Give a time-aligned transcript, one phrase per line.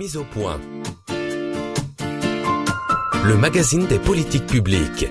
[0.00, 0.58] Mise au point.
[3.22, 5.04] Le magazine des politiques publiques.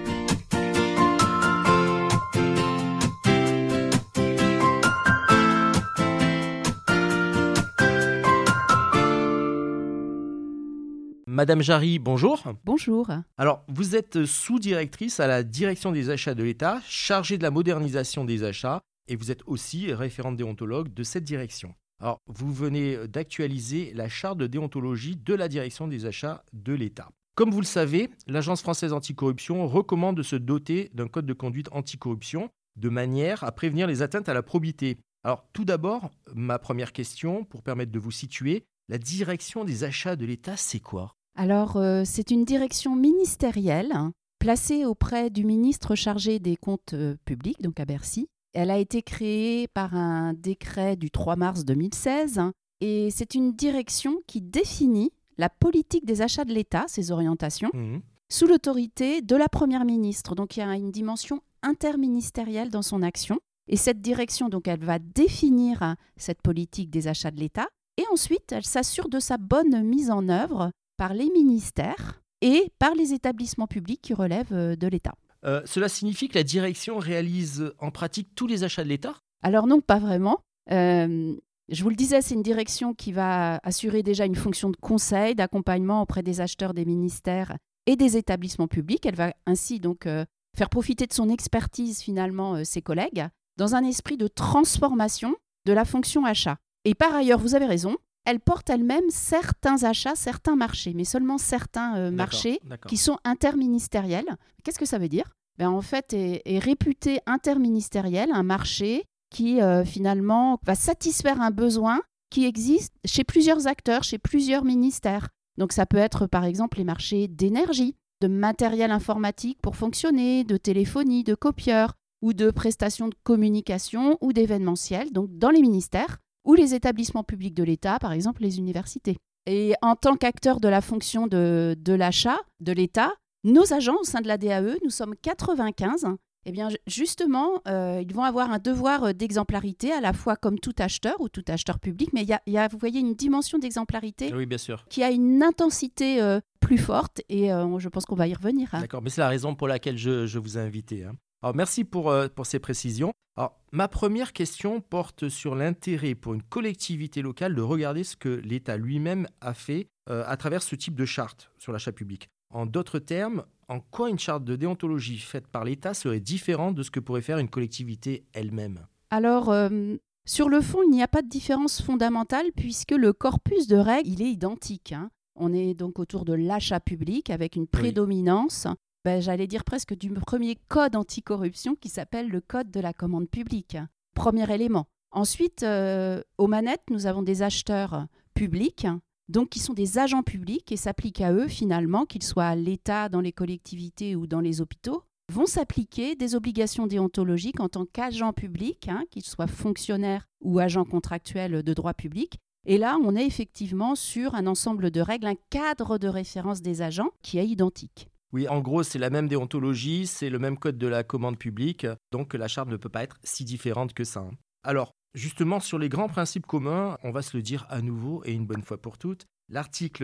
[11.27, 12.41] Madame Jarry, bonjour.
[12.65, 13.11] Bonjour.
[13.37, 18.25] Alors, vous êtes sous-directrice à la direction des achats de l'État, chargée de la modernisation
[18.25, 21.75] des achats, et vous êtes aussi référente déontologue de cette direction.
[22.00, 27.09] Alors, vous venez d'actualiser la charte de déontologie de la direction des achats de l'État.
[27.35, 31.70] Comme vous le savez, l'Agence française anticorruption recommande de se doter d'un code de conduite
[31.72, 34.98] anticorruption de manière à prévenir les atteintes à la probité.
[35.23, 40.16] Alors, tout d'abord, ma première question, pour permettre de vous situer, la direction des achats
[40.16, 41.16] de l'État, c'est quoi?
[41.38, 47.16] Alors, euh, c'est une direction ministérielle hein, placée auprès du ministre chargé des comptes euh,
[47.25, 48.27] publics, donc à Bercy.
[48.53, 53.52] Elle a été créée par un décret du 3 mars 2016 hein, et c'est une
[53.53, 58.02] direction qui définit la politique des achats de l'État, ses orientations, Mhm.
[58.31, 60.36] sous l'autorité de la Première ministre.
[60.36, 63.39] Donc, il y a une dimension interministérielle dans son action.
[63.67, 67.67] Et cette direction, donc, elle va définir hein, cette politique des achats de l'État.
[67.97, 72.95] Et ensuite, elle s'assure de sa bonne mise en œuvre par les ministères et par
[72.95, 75.14] les établissements publics qui relèvent euh, de l'État.
[75.45, 79.16] Euh, cela signifie que la direction réalise en pratique tous les achats de l'État?
[79.42, 80.42] Alors non, pas vraiment.
[80.72, 81.36] Euh,
[81.70, 85.36] je vous le disais, c'est une direction qui va assurer déjà une fonction de conseil,
[85.36, 89.06] d'accompagnement auprès des acheteurs des ministères et des établissements publics.
[89.06, 90.26] Elle va ainsi donc euh,
[90.58, 95.73] faire profiter de son expertise finalement euh, ses collègues dans un esprit de transformation de
[95.73, 96.58] la fonction achat.
[96.86, 101.38] Et par ailleurs, vous avez raison, elle porte elle-même certains achats, certains marchés, mais seulement
[101.38, 104.38] certains euh, marchés qui sont interministériels.
[104.64, 105.34] Qu'est-ce que ça veut dire?
[105.58, 111.52] Ben, En fait, est, est réputé interministériel un marché qui euh, finalement va satisfaire un
[111.52, 115.30] besoin qui existe chez plusieurs acteurs, chez plusieurs ministères.
[115.58, 120.58] Donc ça peut être par exemple les marchés d'énergie, de matériel informatique pour fonctionner, de
[120.58, 126.17] téléphonie, de copieurs ou de prestations de communication ou d'événementiel, donc dans les ministères
[126.49, 129.18] ou les établissements publics de l'État, par exemple les universités.
[129.46, 133.12] Et en tant qu'acteur de la fonction de, de l'achat de l'État,
[133.44, 136.08] nos agents au sein de la DAE, nous sommes 95.
[136.46, 140.36] Eh bien, ju- justement, euh, ils vont avoir un devoir euh, d'exemplarité, à la fois
[140.38, 142.78] comme tout acheteur ou tout acheteur public, mais il y a, il y a, vous
[142.78, 144.86] voyez, une dimension d'exemplarité Oui, bien sûr.
[144.90, 148.70] qui a une intensité euh, plus forte, et euh, je pense qu'on va y revenir.
[148.74, 148.81] hein.
[148.81, 151.04] D'accord, mais c'est la raison pour laquelle je, je vous ai invité.
[151.04, 151.14] hein.
[151.42, 153.12] Alors, merci pour, euh, pour ces précisions.
[153.38, 158.30] Alors, ma première question porte sur l'intérêt pour une collectivité locale de regarder ce que
[158.30, 162.28] l'État lui-même a fait euh, à travers ce type de charte sur l'achat public.
[162.54, 166.84] En d'autres termes, en quoi une charte de déontologie faite par l'État serait différente de
[166.84, 168.86] ce que pourrait faire une collectivité elle-même?
[169.10, 169.96] Alors, euh,
[170.26, 174.10] sur le fond, il n'y a pas de différence fondamentale puisque le corpus de règles,
[174.10, 174.92] il est identique.
[174.92, 175.10] hein.
[175.36, 178.68] On est donc autour de l'achat public avec une prédominance,
[179.06, 183.30] ben, j'allais dire presque du premier code anticorruption qui s'appelle le code de la commande
[183.30, 183.78] publique.
[184.14, 184.88] Premier élément.
[185.12, 188.88] Ensuite, euh, aux manettes, nous avons des acheteurs publics,
[189.28, 193.10] donc qui sont des agents publics et s'appliquent à eux finalement, qu'ils soient à l'État,
[193.10, 198.34] dans les collectivités ou dans les hôpitaux, vont s'appliquer des obligations déontologiques en tant qu'agents
[198.34, 202.40] publics, hein, qu'ils soient fonctionnaires ou agents contractuels de droit public.
[202.66, 206.81] Et là, on est effectivement sur un ensemble de règles, un cadre de référence des
[206.81, 208.10] agents qui est identique.
[208.32, 211.88] Oui, en gros, c'est la même déontologie, c'est le même code de la commande publique,
[212.12, 214.20] donc la charte ne peut pas être si différente que ça.
[214.20, 214.32] hein.
[214.64, 218.34] Alors, justement, sur les grands principes communs, on va se le dire à nouveau et
[218.34, 219.26] une bonne fois pour toutes.
[219.52, 220.04] L'article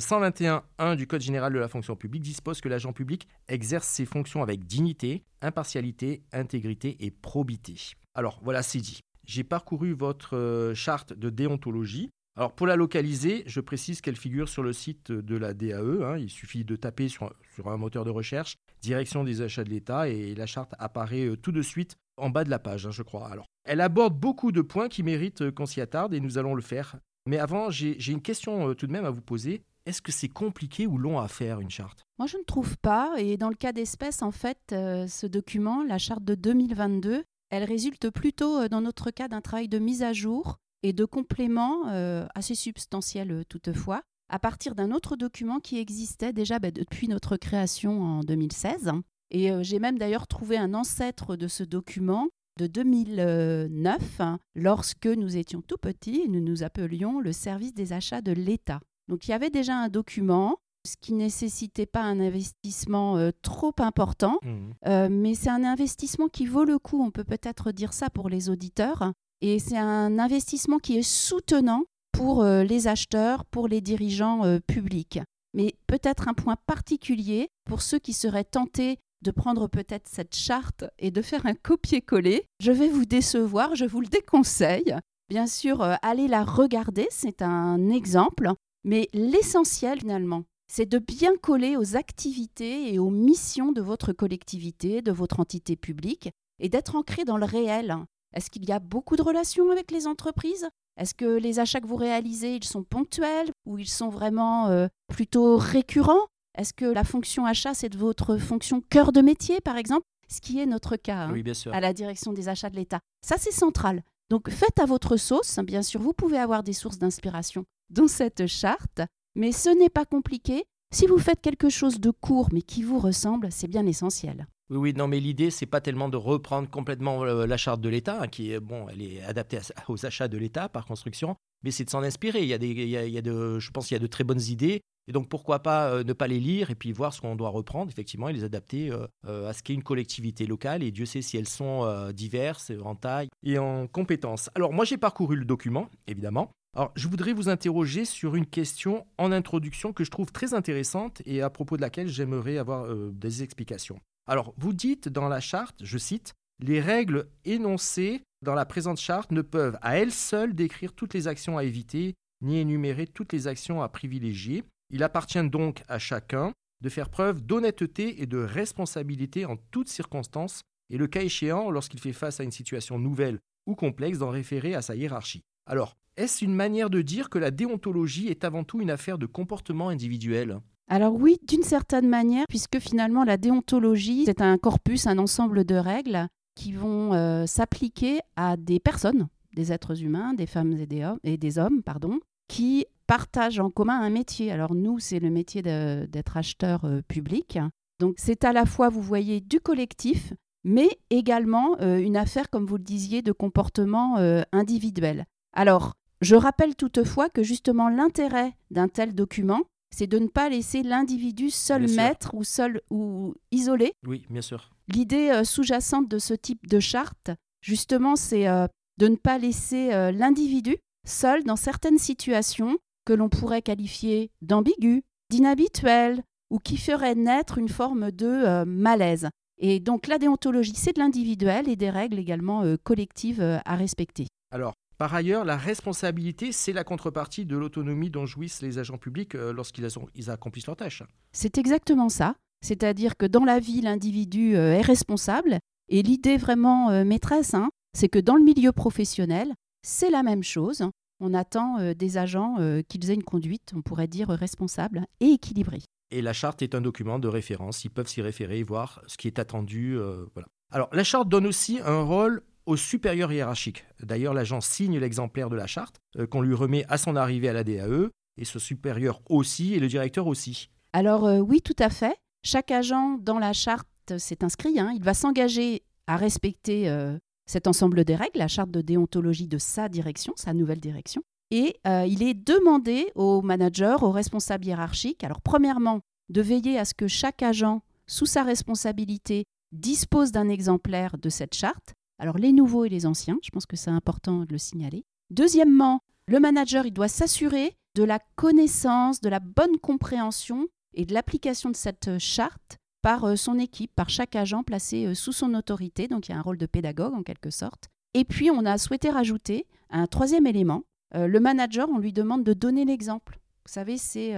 [0.00, 4.42] 121.1 du Code général de la fonction publique dispose que l'agent public exerce ses fonctions
[4.42, 7.74] avec dignité, impartialité, intégrité et probité.
[8.14, 9.00] Alors, voilà, c'est dit.
[9.24, 12.10] J'ai parcouru votre euh, charte de déontologie.
[12.36, 16.02] Alors pour la localiser, je précise qu'elle figure sur le site de la DAE.
[16.02, 16.16] hein.
[16.16, 17.30] Il suffit de taper sur,
[17.66, 21.52] un moteur de recherche Direction des achats de l'État et la charte apparaît euh, tout
[21.52, 23.28] de suite en bas de la page, hein, je crois.
[23.28, 26.54] Alors, elle aborde beaucoup de points qui méritent euh, qu'on s'y attarde et nous allons
[26.54, 26.96] le faire.
[27.28, 29.62] Mais avant, j'ai une question euh, tout de même à vous poser.
[29.86, 32.02] Est-ce que c'est compliqué ou long à faire une charte?
[32.18, 33.14] Moi, je ne trouve pas.
[33.18, 38.10] Et dans le cas d'espèce, en fait, ce document, la charte de 2022, elle résulte
[38.10, 42.54] plutôt, dans notre cas, d'un travail de mise à jour et de complément euh, assez
[42.54, 48.02] substantiel euh, toutefois, à partir d'un autre document qui existait déjà bah, depuis notre création
[48.02, 48.92] en 2016.
[49.30, 55.06] Et euh, j'ai même d'ailleurs trouvé un ancêtre de ce document de 2009, hein, lorsque
[55.06, 58.80] nous étions tout petits et nous nous appelions le service des achats de l'État.
[59.08, 63.74] Donc il y avait déjà un document, ce qui nécessitait pas un investissement euh, trop
[63.78, 64.38] important,
[64.86, 68.28] euh, mais c'est un investissement qui vaut le coup, on peut peut-être dire ça pour
[68.28, 69.12] les auditeurs,
[69.42, 75.20] et c'est un investissement qui est soutenant pour les acheteurs, pour les dirigeants publics.
[75.52, 80.84] Mais peut-être un point particulier pour ceux qui seraient tentés de prendre peut-être cette charte
[80.98, 82.44] et de faire un copier-coller.
[82.60, 84.96] Je vais vous décevoir, je vous le déconseille.
[85.28, 88.52] Bien sûr, allez la regarder, c'est un exemple,
[88.84, 95.02] mais l'essentiel finalement, c'est de bien coller aux activités et aux missions de votre collectivité,
[95.02, 96.30] de votre entité publique,
[96.60, 97.96] et d'être ancré dans le réel.
[98.34, 100.68] Est-ce qu'il y a beaucoup de relations avec les entreprises?
[100.98, 104.88] Est-ce que les achats que vous réalisez, ils sont ponctuels ou ils sont vraiment euh,
[105.08, 106.26] plutôt récurrents?
[106.56, 110.04] Est-ce que la fonction achat, c'est de votre fonction cœur de métier, par exemple?
[110.28, 111.34] Ce qui est notre cas hein,
[111.72, 113.00] à la direction des achats de l'État.
[113.26, 114.02] Ça, c'est central.
[114.30, 115.58] Donc faites à votre sauce.
[115.58, 119.02] Bien sûr, vous pouvez avoir des sources d'inspiration dans cette charte.
[119.34, 120.64] Mais ce n'est pas compliqué.
[120.90, 124.46] Si vous faites quelque chose de court mais qui vous ressemble, c'est bien essentiel.
[124.70, 127.88] Oui, oui, non, mais l'idée, c'est pas tellement de reprendre complètement euh, la charte de
[127.88, 131.70] l'État, hein, qui est, bon, elle est adaptée aux achats de l'État par construction, mais
[131.70, 132.42] c'est de s'en inspirer.
[132.42, 135.12] Il y a des, de, je pense qu'il y a de très bonnes idées, et
[135.12, 137.90] donc pourquoi pas euh, ne pas les lire et puis voir ce qu'on doit reprendre,
[137.90, 138.90] effectivement, et les adapter
[139.26, 142.94] euh, à ce qu'est une collectivité locale, et Dieu sait si elles sont diverses en
[142.94, 144.48] taille et en compétences.
[144.54, 149.06] Alors moi, j'ai parcouru le document, évidemment, alors, je voudrais vous interroger sur une question
[149.18, 153.42] en introduction que je trouve très intéressante et à propos de laquelle j'aimerais avoir des
[153.42, 154.00] explications.
[154.26, 159.32] Alors, vous dites dans la charte, je cite, Les règles énoncées dans la présente charte
[159.32, 163.46] ne peuvent à elles seules décrire toutes les actions à éviter, ni énumérer toutes les
[163.46, 164.64] actions à privilégier.
[164.90, 166.52] Il appartient donc à chacun
[166.82, 172.00] de faire preuve d'honnêteté et de responsabilité en toutes circonstances, et le cas échéant, lorsqu'il
[172.00, 175.42] fait face à une situation nouvelle ou complexe, d'en référer à sa hiérarchie.
[175.66, 179.26] Alors, est-ce une manière de dire que la déontologie est avant tout une affaire de
[179.26, 180.60] comportement individuel?
[180.88, 185.74] Alors oui, d'une certaine manière, puisque finalement la déontologie, c'est un corpus, un ensemble de
[185.74, 190.76] règles qui vont euh, s'appliquer à des personnes, des êtres humains, des femmes
[191.24, 194.52] et des hommes, pardon, qui partagent en commun un métier.
[194.52, 197.58] Alors nous, c'est le métier d'être acheteur euh, public.
[197.98, 200.34] Donc c'est à la fois, vous voyez, du collectif,
[200.64, 204.16] mais également euh, une affaire, comme vous le disiez, de comportement
[204.52, 205.24] individuel.
[205.54, 209.62] Alors, je rappelle toutefois que justement l'intérêt d'un tel document,
[209.92, 213.92] c'est de ne pas laisser l'individu seul maître ou seul ou isolé.
[214.06, 214.70] Oui, bien sûr.
[214.88, 217.30] L'idée euh, sous-jacente de ce type de charte,
[217.60, 218.66] justement, c'est euh,
[218.98, 225.02] de ne pas laisser euh, l'individu seul dans certaines situations que l'on pourrait qualifier d'ambigu,
[225.30, 229.28] d'inhabituelles ou qui feraient naître une forme de malaise.
[229.58, 234.28] Et donc la déontologie, c'est de l'individuel et des règles également collectives à respecter.
[234.52, 239.34] Alors, par ailleurs, la responsabilité, c'est la contrepartie de l'autonomie dont jouissent les agents publics
[239.34, 241.02] euh, lorsqu'ils accomplissent leurs tâches.
[241.32, 242.36] C'est exactement ça.
[242.64, 245.58] C'est-à-dire que dans la vie, l'individu euh, est responsable.
[245.88, 249.52] Et l'idée vraiment euh, maîtresse, hein, c'est que dans le milieu professionnel,
[249.84, 250.84] c'est la même chose.
[251.18, 252.58] On attend des agents
[252.88, 255.82] qu'ils aient une conduite, on pourrait dire, responsable et équilibrée.
[256.12, 257.84] Et la charte est un document de référence.
[257.84, 259.98] Ils peuvent s'y référer, voir ce qui est attendu.
[260.34, 260.46] voilà.
[260.70, 263.84] Alors, la charte donne aussi un rôle au supérieur hiérarchique.
[264.02, 267.52] D'ailleurs, l'agent signe l'exemplaire de la charte euh, qu'on lui remet à son arrivée à
[267.52, 270.70] la DAE, et ce supérieur aussi, et le directeur aussi.
[270.92, 272.16] Alors euh, oui, tout à fait.
[272.44, 274.78] Chaque agent dans la charte s'est inscrit.
[274.78, 274.92] Hein.
[274.94, 277.16] Il va s'engager à respecter euh,
[277.46, 281.22] cet ensemble des règles, la charte de déontologie de sa direction, sa nouvelle direction.
[281.50, 286.94] Et il est demandé au manager, aux responsables hiérarchiques, alors premièrement, de veiller à ce
[286.94, 292.84] que chaque agent, sous sa responsabilité, dispose d'un exemplaire de cette charte, alors les nouveaux
[292.84, 295.04] et les anciens, je pense que c'est important de le signaler.
[295.30, 301.14] Deuxièmement, le manager, il doit s'assurer de la connaissance, de la bonne compréhension et de
[301.14, 305.52] l'application de cette charte par euh, son équipe, par chaque agent placé euh, sous son
[305.54, 306.06] autorité.
[306.06, 307.88] Donc il y a un rôle de pédagogue en quelque sorte.
[308.14, 310.84] Et puis on a souhaité rajouter un troisième élément.
[311.16, 313.40] Euh, le manager, on lui demande de donner l'exemple.
[313.66, 314.34] Vous savez, c'est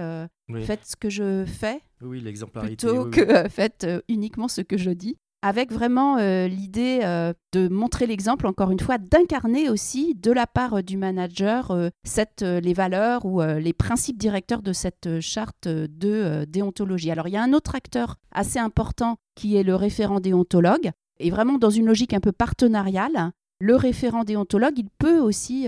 [0.63, 2.23] faites ce que je fais oui,
[2.53, 8.07] plutôt que faites uniquement ce que je dis avec vraiment euh, l'idée euh, de montrer
[8.07, 11.71] l'exemple, encore une fois, d'incarner aussi de la part euh, du manager
[12.41, 17.11] les valeurs ou les principes directeurs de cette charte de déontologie.
[17.11, 21.29] Alors il y a un autre acteur assez important qui est le référent déontologue, et
[21.29, 25.67] vraiment dans une logique un peu partenariale, le référent déontologue, il peut aussi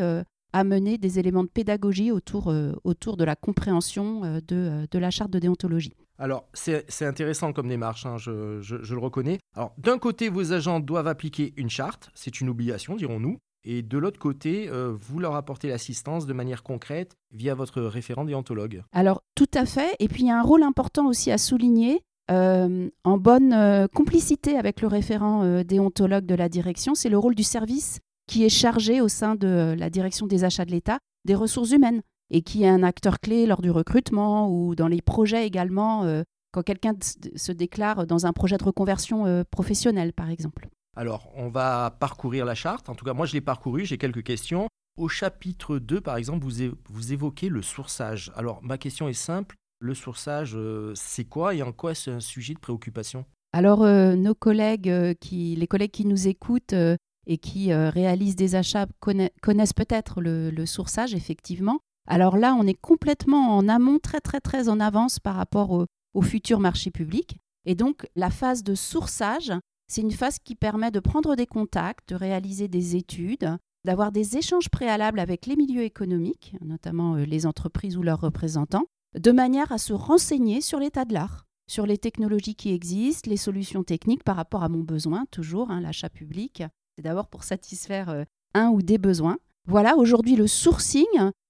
[0.53, 2.53] amener des éléments de pédagogie autour,
[2.84, 5.93] autour de la compréhension de, de la charte de déontologie.
[6.19, 9.39] Alors, c'est intéressant comme démarche, hein, je, le reconnais.
[9.55, 13.38] Alors, d'un côté, vos agents doivent appliquer une charte, c'est une obligation, dirons-nous.
[13.63, 18.24] Et de l'autre côté, euh, vous leur apportez l'assistance de manière concrète via votre référent
[18.24, 18.81] déontologue.
[18.93, 19.95] Alors, tout à fait.
[20.00, 22.01] Et puis, il y a un rôle important aussi à souligner.
[22.29, 27.36] Euh, en bonne euh, complicité avec le référent déontologue de la direction, c'est le rôle
[27.36, 31.36] du service qui est chargé au sein de la direction des achats de l'État des
[31.36, 35.46] ressources humaines et qui est un acteur clé lors du recrutement ou dans les projets
[35.46, 36.93] également, euh, quand quelqu'un
[37.36, 40.67] se déclare dans un projet de reconversion euh, professionnelle, par exemple.
[40.96, 42.89] Alors, on va parcourir la charte.
[42.89, 43.86] En tout cas, moi, je l'ai parcouru.
[43.86, 44.67] J'ai quelques questions.
[44.98, 48.31] Au chapitre 2, par exemple, vous, vous évoquez le sourçage.
[48.36, 49.55] Alors, ma question est simple.
[49.79, 53.25] Le sourçage, euh, c'est quoi et en quoi c'est un sujet de préoccupation?
[53.53, 56.75] Alors, nos collègues, qui, les collègues qui nous écoutent
[57.27, 61.79] et qui réalisent des achats connaissent peut-être le, le, sourçage, effectivement.
[62.08, 65.86] Alors là, on est complètement en amont, très très très en avance par rapport au,
[66.24, 67.38] futur marché public.
[67.66, 69.54] Et donc, la phase de sourçage,
[69.88, 74.36] c'est une phase qui permet de prendre des contacts, de réaliser des études, d'avoir des
[74.36, 79.72] échanges préalables avec les milieux économiques, notamment euh, les entreprises ou leurs représentants, de manière
[79.72, 84.24] à se renseigner sur l'état de l'art, sur les technologies qui existent, les solutions techniques
[84.24, 86.64] par rapport à mon besoin, toujours, hein, l'achat public.
[86.96, 88.24] C'est d'abord pour satisfaire euh,
[88.56, 89.38] un ou des besoins.
[89.68, 91.06] Voilà, aujourd'hui, le sourcing,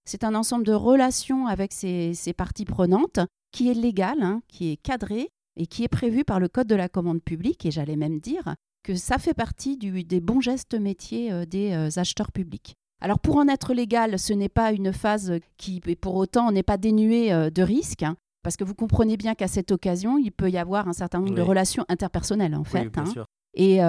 [0.07, 3.19] c'est un ensemble de relations avec ces, parties prenantes
[3.51, 6.75] qui est légal, hein, qui est cadré et qui est prévu par le Code de
[6.75, 7.65] la commande publique.
[7.65, 11.99] Et j'allais même dire que ça fait partie des bons gestes métiers euh, des euh,
[11.99, 12.75] acheteurs publics.
[13.01, 16.77] Alors pour en être légal, ce n'est pas une phase qui, pour autant, n'est pas
[16.77, 18.03] dénuée euh, de risques.
[18.03, 21.19] Hein, parce que vous comprenez bien qu'à cette occasion, il peut y avoir un certain
[21.19, 23.79] nombre de relations interpersonnelles, en fait, hein, et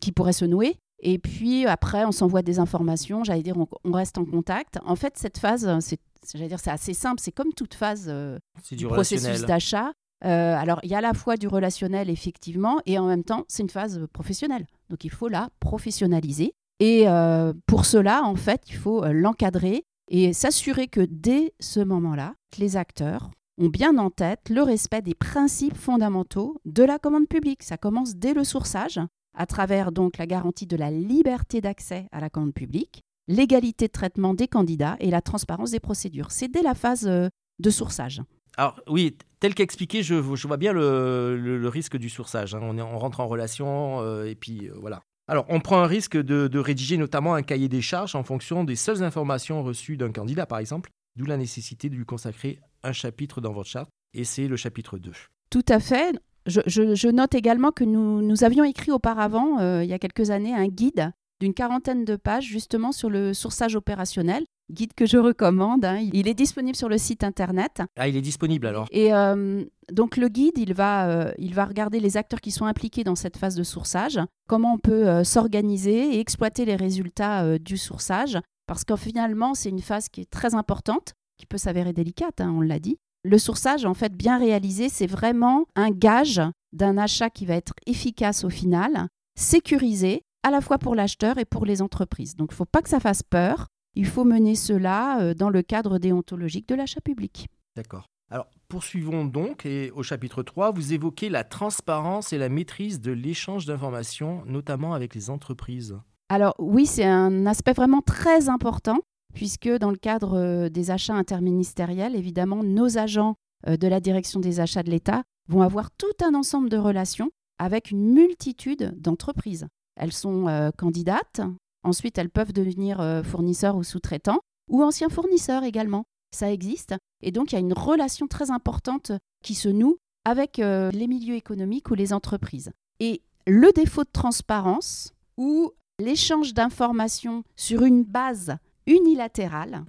[0.00, 0.76] qui pourraient se nouer.
[1.00, 4.78] Et puis après, on s'envoie des informations, j'allais dire, on, reste en contact.
[4.84, 6.00] En fait, cette phase, c'est,
[6.32, 8.38] j'allais dire, c'est assez simple, c'est comme toute phase euh,
[8.70, 9.92] du, processus d'achat.
[10.24, 13.44] Euh, alors, il y a à la fois du relationnel, effectivement, et en même temps,
[13.48, 14.66] c'est une phase professionnelle.
[14.88, 16.54] Donc, il faut la professionnaliser.
[16.80, 22.34] Et euh, pour cela, en fait, il faut l'encadrer et s'assurer que dès ce moment-là,
[22.58, 27.62] les acteurs ont bien en tête le respect des principes fondamentaux de la commande publique.
[27.62, 29.00] Ça commence dès le sourçage
[29.36, 33.92] à travers donc la garantie de la liberté d'accès à la commande publique, l'égalité de
[33.92, 36.30] traitement des candidats et la transparence des procédures.
[36.30, 37.28] C'est dès la phase euh,
[37.58, 38.22] de sourçage.
[38.56, 42.54] Alors oui, tel qu'expliqué, je, je, vois bien le, risque du sourçage.
[42.54, 42.60] Hein.
[42.62, 45.02] On, on, rentre en relation euh, et puis euh, voilà.
[45.28, 48.62] Alors, on prend un risque de, de, rédiger notamment un cahier des charges en fonction
[48.62, 52.92] des seules informations reçues d'un candidat, par exemple, d'où la nécessité de lui consacrer un
[52.92, 55.10] chapitre dans votre charte, et c'est le chapitre 2.
[55.50, 56.16] Tout à fait.
[56.46, 60.68] Je, note également que nous, avions écrit auparavant, euh, il y a quelques années, un
[60.68, 64.44] guide d'une quarantaine de pages justement sur le sourçage opérationnel.
[64.72, 65.84] Guide que je recommande.
[65.84, 66.08] Hein.
[66.12, 67.82] Il est disponible sur le site internet.
[67.96, 68.86] Ah, il est disponible alors.
[68.90, 69.62] Et euh,
[69.92, 73.14] donc le guide, il va, euh, il va regarder les acteurs qui sont impliqués dans
[73.14, 78.84] cette phase de sourçage, comment on peut s'organiser et exploiter les résultats du sourçage, parce
[78.84, 82.60] que finalement c'est une phase qui est très importante, qui peut s'avérer délicate, hein, on
[82.60, 86.40] l'a dit, le sourçage, en fait, bien réalisé, c'est vraiment un gage
[86.72, 91.44] d'un achat qui va être efficace au final, sécurisé, à la fois pour l'acheteur et
[91.44, 92.36] pour les entreprises.
[92.36, 93.66] Donc, il ne faut pas que ça fasse peur.
[93.96, 97.48] Il faut mener cela euh, dans le cadre déontologique de l'achat public.
[97.74, 98.06] D'accord.
[98.30, 103.12] Alors, poursuivons donc, et au chapitre 3, vous évoquez la transparence et la maîtrise de
[103.12, 105.96] l'échange d'informations, notamment avec les entreprises.
[106.28, 108.98] Alors oui, c'est un aspect vraiment très important
[109.36, 113.36] puisque dans le cadre euh, des achats interministériels, évidemment, nos agents
[113.68, 117.30] euh, de la direction des achats de l'État vont avoir tout un ensemble de relations
[117.58, 119.66] avec une multitude d'entreprises.
[119.94, 121.42] Elles sont euh, candidates,
[121.84, 124.40] ensuite elles peuvent devenir fournisseurs ou sous-traitants,
[124.70, 126.04] ou anciens fournisseurs également.
[126.34, 126.94] Ça existe.
[127.22, 129.12] Et donc il y a une relation très importante
[129.44, 132.72] qui se noue avec les milieux économiques ou les entreprises.
[132.98, 139.84] Et le défaut de transparence ou l'échange d'informations sur une base unilatérale.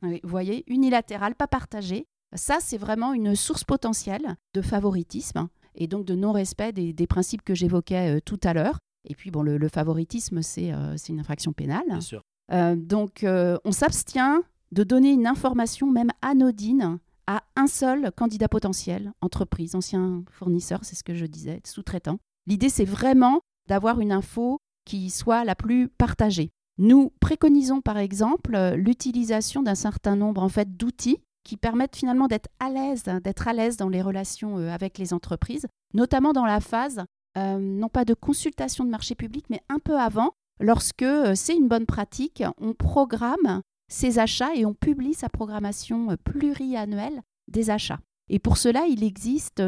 [0.00, 2.06] vous voyez, unilatérale, pas partagée.
[2.34, 7.54] Ça, c'est vraiment une source potentielle de favoritisme et donc de non-respect des, principes que
[7.54, 8.78] j'évoquais euh, tout à l'heure.
[9.08, 11.86] Et puis, bon, le, favoritisme, euh, c'est une infraction pénale.
[11.88, 12.22] Bien sûr.
[12.52, 19.12] Euh, donc, on s'abstient de donner une information, même anodine, à un seul candidat potentiel,
[19.20, 22.18] entreprise, ancien fournisseur, c'est ce que je disais, sous-traitant.
[22.46, 26.50] L'idée, c'est vraiment d'avoir une info qui soit la plus partagée.
[26.78, 32.28] Nous préconisons par exemple euh, l'utilisation d'un certain nombre en fait d'outils qui permettent finalement
[32.28, 36.46] d'être à l'aise, d'être à l'aise dans les relations euh, avec les entreprises, notamment dans
[36.46, 37.04] la phase
[37.36, 41.68] euh, non pas de consultation de marché public, mais un peu avant, lorsque c'est une
[41.68, 48.00] bonne pratique, on programme ses achats et on publie sa programmation pluriannuelle des achats.
[48.28, 49.62] Et pour cela, il existe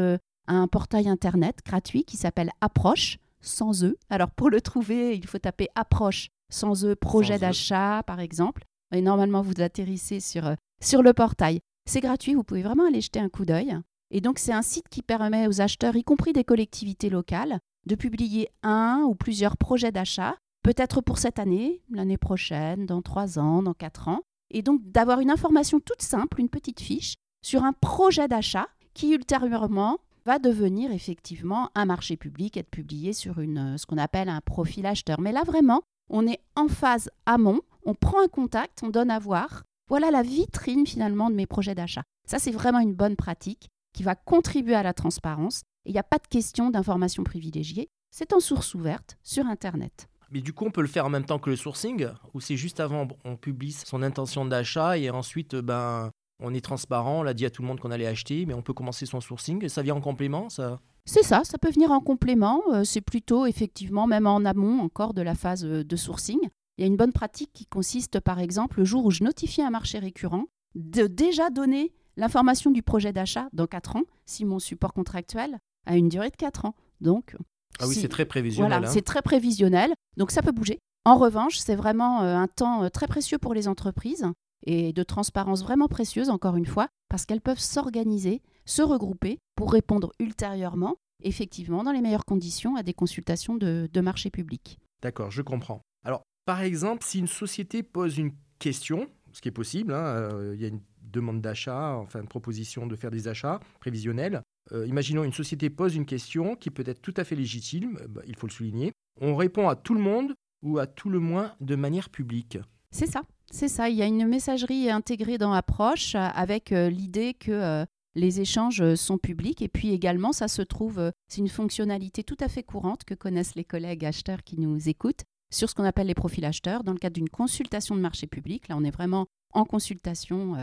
[0.47, 3.97] un portail internet gratuit qui s'appelle Approche, sans E.
[4.09, 8.63] Alors pour le trouver, il faut taper Approche sans eux, projet d'achat, par exemple.
[8.93, 11.59] Et normalement, vous atterrissez sur, euh, sur le portail.
[11.85, 13.77] C'est gratuit, vous pouvez vraiment aller jeter un coup d'œil.
[14.11, 17.95] Et donc, c'est un site qui permet aux acheteurs, y compris des collectivités locales, de
[17.95, 23.61] publier un ou plusieurs projets d'achat, peut-être pour cette année, l'année prochaine, dans trois ans,
[23.61, 24.21] dans quatre ans.
[24.51, 29.11] et donc d'avoir une information toute simple, une petite fiche, sur un projet d'achat qui
[29.13, 34.41] ultérieurement va devenir effectivement un marché public, être publié sur une, ce qu'on appelle un
[34.41, 35.21] profil acheteur.
[35.21, 39.19] Mais là vraiment, on est en phase amont, on prend un contact, on donne à
[39.19, 39.63] voir.
[39.87, 42.03] Voilà la vitrine finalement de mes projets d'achat.
[42.27, 45.61] Ça, c'est vraiment une bonne pratique qui va contribuer à la transparence.
[45.85, 47.87] il n'y a pas de question d'information privilégiée.
[48.11, 50.09] C'est en source ouverte sur Internet.
[50.31, 52.57] Mais du coup, on peut le faire en même temps que le sourcing, ou c'est
[52.57, 56.09] juste avant, on publie son intention d'achat et ensuite, ben,
[56.41, 58.61] on est transparent, on l'a dit à tout le monde qu'on allait acheter, mais on
[58.61, 60.79] peut commencer son sourcing et ça vient en complément, ça?
[61.05, 62.61] C'est ça, ça peut venir en complément.
[62.73, 66.39] Euh, c'est plutôt effectivement même en amont encore de la phase euh, de sourcing.
[66.77, 69.61] Il y a une bonne pratique qui consiste, par exemple, le jour où je notifie
[69.61, 74.59] un marché récurrent, de déjà donner l'information du projet d'achat dans 4 ans, si mon
[74.59, 76.75] support contractuel a une durée de 4 ans.
[77.01, 77.37] Donc,
[77.79, 78.71] ah oui, c'est très prévisionnel.
[78.71, 78.91] Voilà, hein.
[78.91, 80.79] c'est très prévisionnel, donc ça peut bouger.
[81.05, 84.25] En revanche, c'est vraiment euh, un temps très précieux pour les entreprises
[84.65, 89.71] et de transparence vraiment précieuse, encore une fois, parce qu'elles peuvent s'organiser, se regrouper pour
[89.71, 94.79] répondre ultérieurement, effectivement, dans les meilleures conditions, à des consultations de, marché public.
[95.01, 95.81] D'accord, je comprends.
[96.03, 100.53] Alors, par exemple, si une société pose une question, ce qui est possible, hein, euh,
[100.55, 104.41] il y a une demande d'achat, enfin une proposition de faire des achats prévisionnels.
[104.71, 108.21] Euh, imaginons une société pose une question qui peut être tout à fait légitime, bah,
[108.27, 108.91] il faut le souligner.
[109.21, 112.57] On répond à tout le monde ou à tout le moins de manière publique.
[112.91, 113.23] C'est ça.
[113.51, 117.51] C'est ça, il y a une messagerie intégrée dans Approche euh, avec euh, l'idée que
[117.51, 122.37] euh, les échanges sont publics et puis également ça se trouve, c'est une fonctionnalité tout
[122.39, 126.07] à fait courante que connaissent les collègues acheteurs qui nous écoutent sur ce qu'on appelle
[126.07, 128.67] les profils acheteurs dans le cadre d'une consultation de marché public.
[128.67, 130.55] Là, on est vraiment en consultation,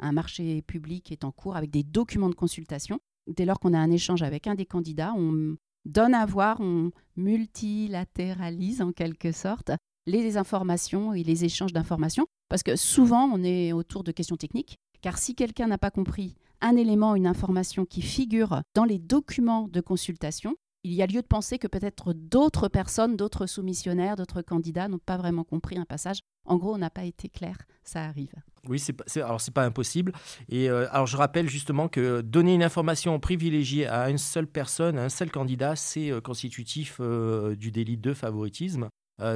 [0.00, 2.98] un marché public est en cours avec des documents de consultation.
[3.26, 6.90] Dès lors qu'on a un échange avec un des candidats, on donne à voir, on
[7.16, 9.70] multilatéralise en quelque sorte
[10.06, 14.78] les informations et les échanges d'informations, parce que souvent on est autour de questions techniques,
[15.02, 19.68] car si quelqu'un n'a pas compris un élément, une information qui figure dans les documents
[19.68, 24.42] de consultation, il y a lieu de penser que peut-être d'autres personnes, d'autres soumissionnaires, d'autres
[24.42, 26.20] candidats n'ont pas vraiment compris un passage.
[26.46, 28.32] En gros, on n'a pas été clair, ça arrive.
[28.68, 30.12] Oui, c'est alors c'est pas impossible.
[30.48, 34.98] Et euh, alors je rappelle justement que donner une information privilégiée à une seule personne,
[34.98, 38.88] à un seul candidat, c'est euh, constitutif euh, du délit de favoritisme.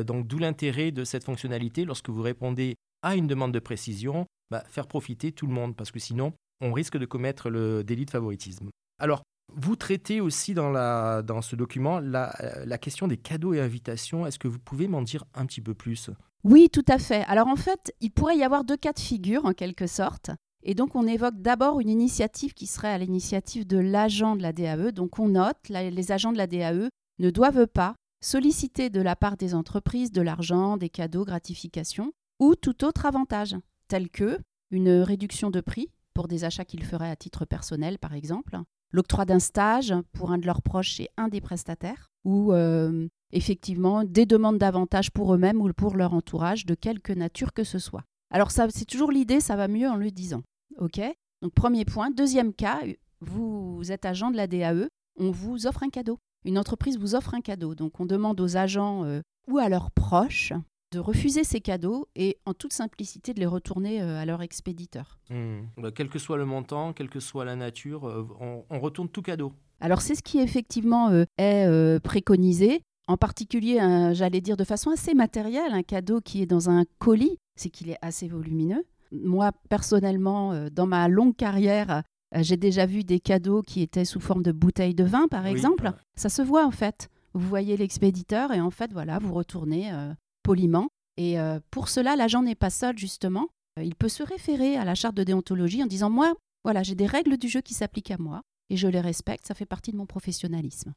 [0.07, 4.65] Donc d'où l'intérêt de cette fonctionnalité lorsque vous répondez à une demande de précision, bah,
[4.67, 8.11] faire profiter tout le monde parce que sinon on risque de commettre le délit de
[8.11, 8.71] favoritisme.
[9.01, 14.27] Alors vous traitez aussi dans, la, ce document la, la question des cadeaux et invitations.
[14.27, 16.11] Est-ce que vous pouvez m'en dire un petit peu plus?
[16.45, 17.25] Oui, tout à fait.
[17.25, 20.31] Alors en fait, il pourrait y avoir deux cas de figure en quelque sorte.
[20.63, 24.53] Et donc on évoque d'abord une initiative qui serait à l'initiative de l'agent de la
[24.53, 24.93] DAE.
[24.93, 26.89] Donc on note, les agents de la DAE
[27.19, 32.55] ne doivent pas solliciter de la part des entreprises de l'argent, des cadeaux, gratifications ou
[32.55, 33.57] tout autre avantage,
[33.89, 34.39] tel que
[34.71, 38.59] une réduction de prix pour des achats qu'ils feraient à titre personnel, par exemple,
[38.93, 44.05] l'octroi d'un stage pour un de leurs proches chez un des prestataires, ou euh, effectivement
[44.05, 48.05] des demandes d'avantages pour eux-mêmes ou pour leur entourage, de quelque nature que ce soit.
[48.31, 50.43] Alors c'est toujours l'idée, ça va mieux en le disant.
[50.79, 51.01] Ok?
[51.43, 52.11] Donc premier point.
[52.11, 52.81] Deuxième cas,
[53.21, 57.35] vous êtes agent de la DAE, on vous offre un cadeau une entreprise vous offre
[57.35, 57.75] un cadeau.
[57.75, 60.53] Donc on demande aux agents euh, ou à leurs proches
[60.95, 65.19] de refuser ces cadeaux et en toute simplicité de les retourner euh, à leur expéditeur.
[65.31, 65.63] Hmm.
[65.77, 68.27] Bah, quel que soit le montant, quelle que soit la nature, euh,
[68.71, 69.53] on, retourne tout cadeau.
[69.81, 72.81] Alors c'est ce qui effectivement est préconisé.
[73.07, 73.79] En particulier,
[74.13, 77.91] j'allais dire de façon assez matérielle, un cadeau qui est dans un colis, c'est qu'il
[77.91, 78.85] est assez volumineux.
[79.13, 82.03] Moi, personnellement, dans ma longue carrière
[82.35, 85.47] euh, j'ai déjà vu des cadeaux qui étaient sous forme de bouteilles de vin, par
[85.47, 85.93] exemple.
[86.17, 87.09] Ça se voit en fait.
[87.33, 90.13] Vous voyez l'expéditeur et en fait, voilà, vous retournez euh,
[90.45, 90.89] poliment.
[91.17, 93.49] Et euh, pour cela, l'agent n'est pas seul, justement.
[93.81, 97.07] il peut se référer à la charte de déontologie en disant Moi, voilà, j'ai des
[97.07, 99.47] règles du jeu qui s'appliquent à moi et je les respecte.
[99.47, 100.95] Ça fait partie de mon professionnalisme.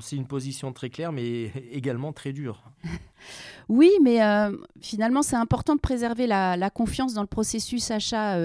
[0.00, 2.62] C'est une position très claire, mais également très dure.
[3.68, 4.20] oui, mais
[4.80, 8.36] finalement, c'est important de préserver la, la, confiance dans le processus achat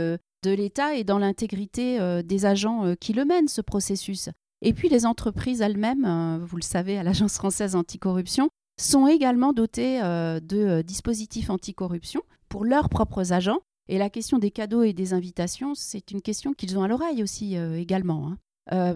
[0.45, 4.29] de l'État et dans l'intégrité euh, des agents euh, qui le mènent, ce processus.
[4.61, 9.53] Et puis les entreprises elles-mêmes, euh, vous le savez, à l'Agence française anticorruption, sont également
[9.53, 13.59] dotées de dispositifs anticorruption pour leurs propres agents.
[13.87, 17.23] Et la question des cadeaux et des invitations, c'est une question qu'ils ont à l'oreille
[17.23, 18.35] aussi également.
[18.71, 18.95] Hein.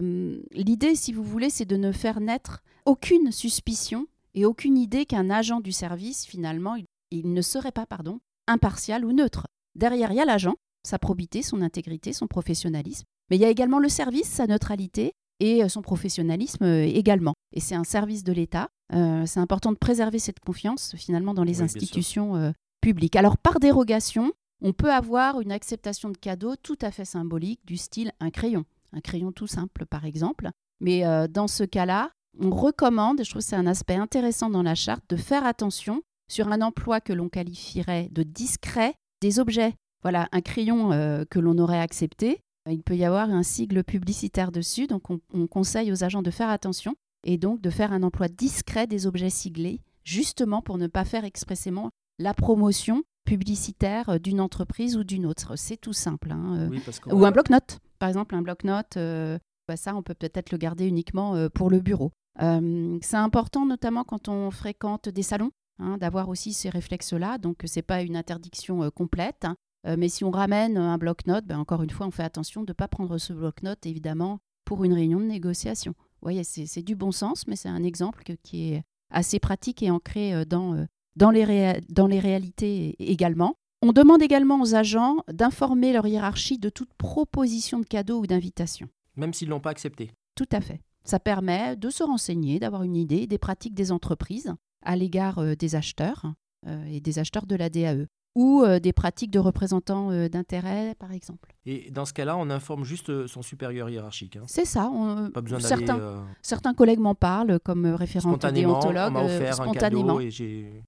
[0.52, 5.30] L'idée, si vous voulez, c'est de ne faire naître aucune suspicion et aucune idée qu'un
[5.30, 6.76] agent du service, finalement,
[7.10, 9.46] il ne serait pas pardon, impartial ou neutre.
[9.76, 13.04] Derrière, il y a l'agent sa probité, son intégrité, son professionnalisme.
[13.30, 17.34] Mais il y a également le service, sa neutralité et euh, son professionnalisme euh, également.
[17.52, 18.68] Et c'est un service de l'État.
[18.92, 23.16] Euh, c'est important de préserver cette confiance finalement dans les institutions publiques.
[23.16, 27.76] Alors par dérogation, on peut avoir une acceptation de cadeau tout à fait symbolique du
[27.76, 28.64] style un crayon.
[28.92, 30.50] Un crayon tout simple, par exemple.
[30.80, 34.50] Mais euh, dans ce cas-là, on recommande, et je trouve que c'est un aspect intéressant
[34.50, 39.38] dans la charte, de faire attention sur un emploi que l'on qualifierait de discret des
[39.38, 39.74] objets.
[40.02, 44.52] Voilà, un crayon euh, que l'on aurait accepté, il peut y avoir un sigle publicitaire
[44.52, 48.02] dessus, donc on, on, conseille aux agents de faire attention et donc de faire un
[48.02, 54.18] emploi discret des objets siglés, justement pour ne pas faire expressément la promotion publicitaire euh,
[54.18, 55.56] d'une entreprise ou d'une autre.
[55.56, 56.32] C'est tout simple.
[56.32, 57.12] Hein, euh.
[57.12, 57.78] ou un bloc-notes.
[57.98, 61.80] Par exemple, un bloc-notes, euh, bah, ça, on peut peut-être le garder uniquement pour le
[61.80, 62.12] bureau.
[62.38, 67.38] c'est important, notamment quand on fréquente des salons, hein, d'avoir aussi ces réflexes-là.
[67.38, 69.44] Donc, ce n'est pas une interdiction complète.
[69.44, 69.56] Hein.
[69.96, 72.74] mais si on ramène un bloc-notes, ben, encore une fois, on fait attention de ne
[72.74, 75.94] pas prendre ce bloc-notes, évidemment, pour une réunion de négociation.
[76.22, 80.44] Voyez, c'est du bon sens, mais c'est un exemple qui est assez pratique et ancré
[80.44, 83.56] dans dans les, dans les réalités également.
[83.82, 88.88] On demande également aux agents d'informer leur hiérarchie de toute proposition de cadeau ou d'invitation.
[89.16, 90.12] Même s'ils ne l'ont pas accepté.
[90.34, 90.80] Tout à fait.
[91.04, 95.54] Ça permet de se renseigner, d'avoir une idée des pratiques des entreprises à l'égard euh,
[95.54, 96.26] des acheteurs
[96.66, 100.94] euh, et des acheteurs de la DAE ou euh, des pratiques de représentants euh, d'intérêt,
[100.98, 101.54] par exemple.
[101.66, 104.36] Et dans ce cas-là, on informe juste euh, son supérieur hiérarchique.
[104.36, 104.44] Hein.
[104.46, 104.90] C'est ça.
[104.92, 109.52] On, Pas besoin certains, certains collègues m'en parlent comme référent déontologue.
[109.52, 110.20] spontanément.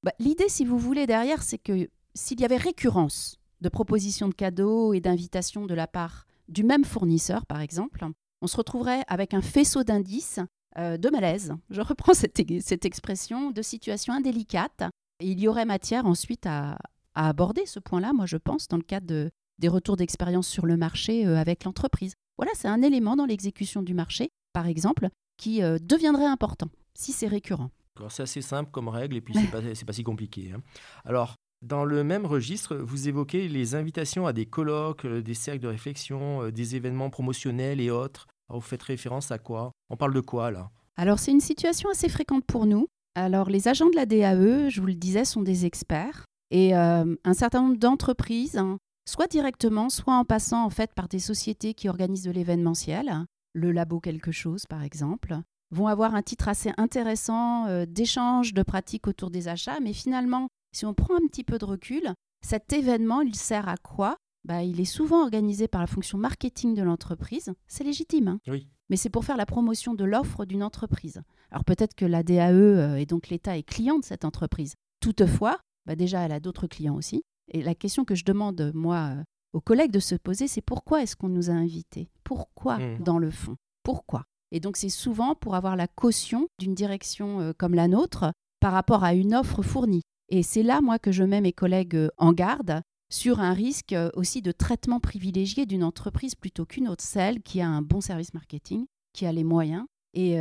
[0.03, 4.35] Bah, l'idée, si vous voulez, derrière, c'est que s'il y avait récurrence de propositions de
[4.35, 8.05] cadeaux et d'invitations de la part du même fournisseur, par exemple,
[8.41, 10.41] on se retrouverait avec un faisceau d'indices
[10.77, 11.55] de malaise.
[11.71, 14.85] Je reprends cette, cette expression de situation indélicate.
[15.21, 16.77] Il y aurait matière ensuite à,
[17.15, 20.77] à aborder ce point-là, moi je pense, dans le cadre des retours d'expérience sur le
[20.77, 22.15] marché euh, avec l'entreprise.
[22.37, 27.13] Voilà, c'est un élément dans l'exécution du marché, par exemple, qui euh, deviendrait important si
[27.13, 27.71] c'est récurrent.
[28.09, 30.53] C'est assez simple comme règle et puis c'est pas, pas si compliqué.
[30.55, 30.63] Hein.
[31.05, 35.63] Alors, dans le même registre, vous évoquez les invitations à des colloques, euh, des cercles
[35.63, 38.27] de réflexion, des événements promotionnels et autres.
[38.49, 39.71] vous faites référence à quoi?
[39.91, 40.71] On parle de quoi là?
[40.97, 42.87] Alors c'est une situation assez fréquente pour nous.
[43.15, 46.25] Alors les agents de la DAE, je vous le disais, sont des experts.
[46.53, 48.77] Et euh, un certain nombre d'entreprises, hein,
[49.09, 53.73] soit directement, soit en passant en fait par des sociétés qui organisent de l'événementiel, le
[53.73, 55.39] labo quelque chose par exemple,
[55.71, 59.81] vont avoir un titre assez intéressant euh, d'échange de pratiques autour des achats.
[59.81, 62.13] Mais finalement, si on prend un petit peu de recul,
[62.47, 64.17] cet événement, il sert à quoi?
[64.45, 67.51] Bah, Il est souvent organisé par la fonction marketing de l'entreprise.
[67.67, 68.29] C'est légitime.
[68.29, 68.69] Hein oui.
[68.91, 71.23] Mais c'est pour faire la promotion de l'offre d'une entreprise.
[71.51, 74.75] Alors peut-être que la DAE euh, et donc l'État est client de cette entreprise.
[75.01, 77.23] Toutefois, bah déjà, elle a d'autres clients aussi.
[77.51, 81.03] Et la question que je demande, moi, euh, aux collègues de se poser, c'est pourquoi
[81.03, 82.09] est-ce qu'on nous a invités?
[82.25, 82.99] Pourquoi, mmh.
[83.01, 83.57] dans le fond?
[83.83, 84.25] Pourquoi?
[84.51, 88.73] Et donc, c'est souvent pour avoir la caution d'une direction euh, comme la nôtre par
[88.73, 90.03] rapport à une offre fournie.
[90.29, 93.95] Et c'est là, moi, que je mets mes collègues euh, en garde sur un risque
[94.15, 98.33] aussi de traitement privilégié d'une entreprise plutôt qu'une autre, celle qui a un bon service
[98.33, 99.85] marketing, qui a les moyens.
[100.15, 100.39] Et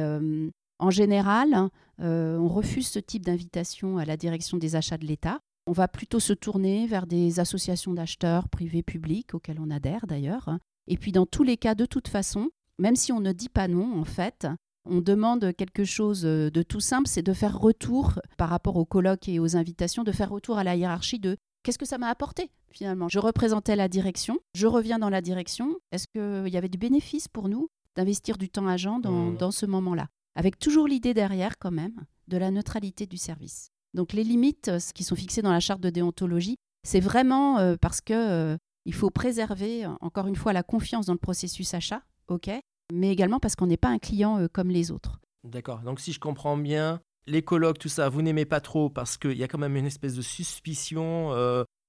[0.81, 1.69] en général,
[2.01, 5.39] euh, on refuse ce type d'invitation à la direction des achats de l'État.
[5.67, 10.57] On va plutôt se tourner vers des associations d'acheteurs privés publics auxquelles on adhère d'ailleurs.
[10.87, 13.67] Et puis dans tous les cas, de toute façon, même si on ne dit pas
[13.67, 14.47] non, en fait,
[14.89, 19.29] on demande quelque chose de tout simple, c'est de faire retour par rapport aux colloques
[19.29, 22.49] et aux invitations, de faire retour à la hiérarchie de qu'est-ce que ça m'a apporté
[22.71, 23.07] finalement?
[23.07, 25.75] Je représentais la direction, je reviens dans la direction.
[25.91, 29.37] Est-ce qu'il y avait du bénéfice pour nous d'investir du temps agent dans, mmh.
[29.37, 30.07] dans ce moment-là?
[30.35, 33.71] Avec toujours l'idée derrière quand même de la neutralité du service.
[33.93, 37.75] Donc les limites euh, qui sont fixées dans la charte de déontologie, c'est vraiment euh,
[37.79, 42.01] parce que euh, il faut préserver encore une fois la confiance dans le processus achat,
[42.27, 42.49] ok,
[42.91, 45.19] mais également parce qu'on n'est pas un client comme les autres.
[45.43, 45.81] D'accord.
[45.81, 49.37] Donc si je comprends bien, les colloques, tout ça, vous n'aimez pas trop parce qu'il
[49.37, 51.29] y a quand même une espèce de suspicion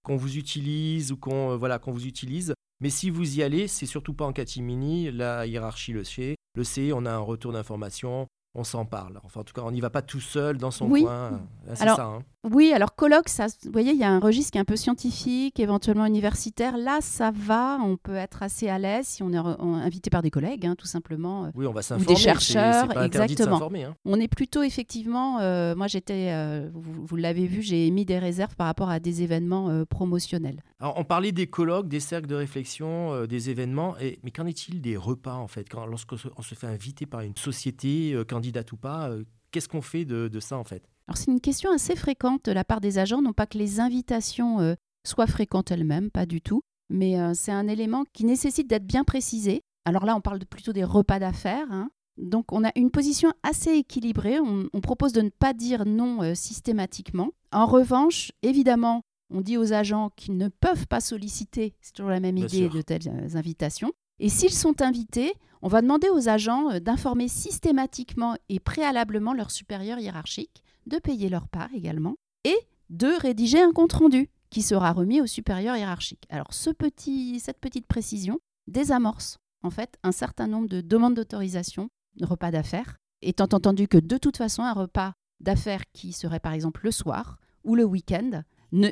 [0.02, 2.52] qu'on vous utilise ou qu'on voilà qu'on vous utilise.
[2.81, 5.11] Mais si vous y allez, c'est surtout pas en catimini.
[5.11, 9.21] La hiérarchie le sait le C, on a un retour d'information, on s'en parle.
[9.25, 11.41] Enfin, en tout cas, on n'y va pas tout seul dans son coin.
[11.75, 12.05] C'est ça.
[12.05, 12.25] Hein.
[12.50, 14.74] Oui, alors colloque, ça, vous voyez, il y a un registre qui est un peu
[14.74, 16.76] scientifique, éventuellement universitaire.
[16.76, 20.31] Là, ça va, on peut être assez à l'aise si on est invité par des
[20.31, 21.44] collègues, hein, tout simplement.
[21.44, 22.12] Euh, oui, on va s'informer.
[22.12, 23.61] Ou des chercheurs, pas exactement.
[23.61, 23.94] De hein.
[24.05, 28.57] On est plutôt effectivement, euh, moi j'étais, euh, vous, l'avez vu, j'ai émis des réserves
[28.57, 30.62] par rapport à des événements promotionnels.
[30.81, 34.81] Alors, on parlait des colloques, des cercles de réflexion, des événements, et, mais qu'en est-il
[34.81, 35.68] des repas en fait?
[35.68, 39.11] Quand, Lorsqu'on se fait inviter par une société, candidate ou pas,
[39.52, 40.83] qu'est-ce qu'on fait de ça en fait?
[41.09, 43.81] Alors c'est une question assez fréquente de la part des agents, non pas que les
[43.81, 44.75] invitations euh,
[45.07, 49.05] soient fréquentes elles-mêmes, pas du tout, mais euh, c'est un élément qui nécessite d'être bien
[49.05, 49.62] précisé.
[49.85, 51.67] Alors là, on parle plutôt des repas d'affaires.
[51.71, 51.91] Hein.
[52.17, 54.38] Donc on a une position assez équilibrée.
[54.38, 57.31] On, propose de ne pas dire non euh, systématiquement.
[57.51, 62.21] En revanche, évidemment, on dit aux agents qu'ils ne peuvent pas solliciter, c'est toujours la
[62.21, 62.75] même Bien idée, sûr.
[62.75, 63.93] de telles invitations.
[64.21, 69.99] Et s'ils sont invités, on va demander aux agents d'informer systématiquement et préalablement leur supérieur
[69.99, 72.57] hiérarchique, de payer leur part également, et
[72.90, 76.27] de rédiger un compte-rendu qui sera remis au supérieur hiérarchique.
[76.29, 81.88] Alors ce petit, cette petite précision désamorce en fait un certain nombre de demandes d'autorisation
[82.16, 86.53] de repas d'affaires, étant entendu que de toute façon un repas d'affaires qui serait par
[86.53, 88.42] exemple le soir ou le week-end,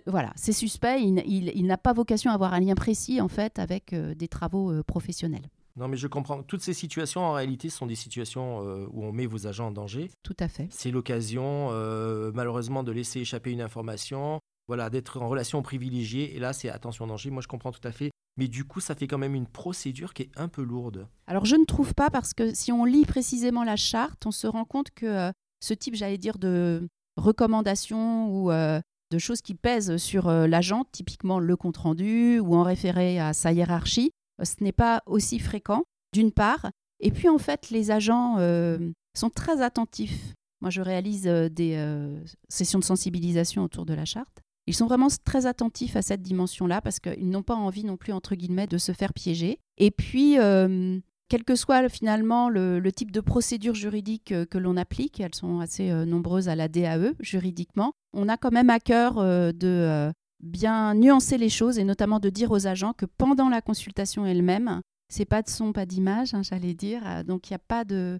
[0.06, 3.92] voilà, c'est suspect, il n'a pas vocation à avoir un lien précis en fait avec
[3.92, 5.48] euh, des travaux euh, professionnels.
[5.76, 6.42] Non, mais je comprends.
[6.42, 9.70] Toutes ces situations, en réalité, sont des situations euh, où on met vos agents en
[9.70, 10.10] danger.
[10.22, 10.68] Tout à fait.
[10.70, 16.36] C'est l'occasion, euh, malheureusement, de laisser échapper une information, voilà, d'être en relation privilégiée.
[16.36, 17.30] Et là, c'est attention danger.
[17.30, 18.10] Moi, je comprends tout à fait.
[18.36, 21.08] Mais du coup, ça fait quand même une procédure qui est un peu lourde.
[21.26, 24.46] Alors je ne trouve pas parce que si on lit précisément la charte, on se
[24.46, 29.96] rend compte que euh, ce type, j'allais dire, de recommandations ou de choses qui pèsent
[29.98, 35.38] sur l'agent, typiquement le compte-rendu ou en référé à sa hiérarchie, ce n'est pas aussi
[35.38, 36.70] fréquent, d'une part.
[37.00, 38.78] Et puis en fait, les agents euh,
[39.16, 40.34] sont très attentifs.
[40.60, 44.42] Moi, je réalise euh, des euh, sessions de sensibilisation autour de la charte.
[44.66, 48.12] Ils sont vraiment très attentifs à cette dimension-là parce qu'ils n'ont pas envie non plus,
[48.12, 49.58] entre guillemets, de se faire piéger.
[49.78, 51.00] Et puis, euh,
[51.30, 55.60] quel que soit finalement le, type de procédure juridique euh, que l'on applique, elles sont
[55.60, 59.68] assez euh, nombreuses à la DAE juridiquement, on a quand même à cœur euh, de
[59.68, 64.26] euh, bien nuancer les choses et notamment de dire aux agents que pendant la consultation
[64.26, 67.02] elle-même, c'est pas de son, pas d'image, hein, j'allais dire.
[67.06, 68.18] euh, Donc il n'y a pas de.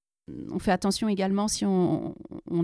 [0.50, 2.14] On fait attention également si on,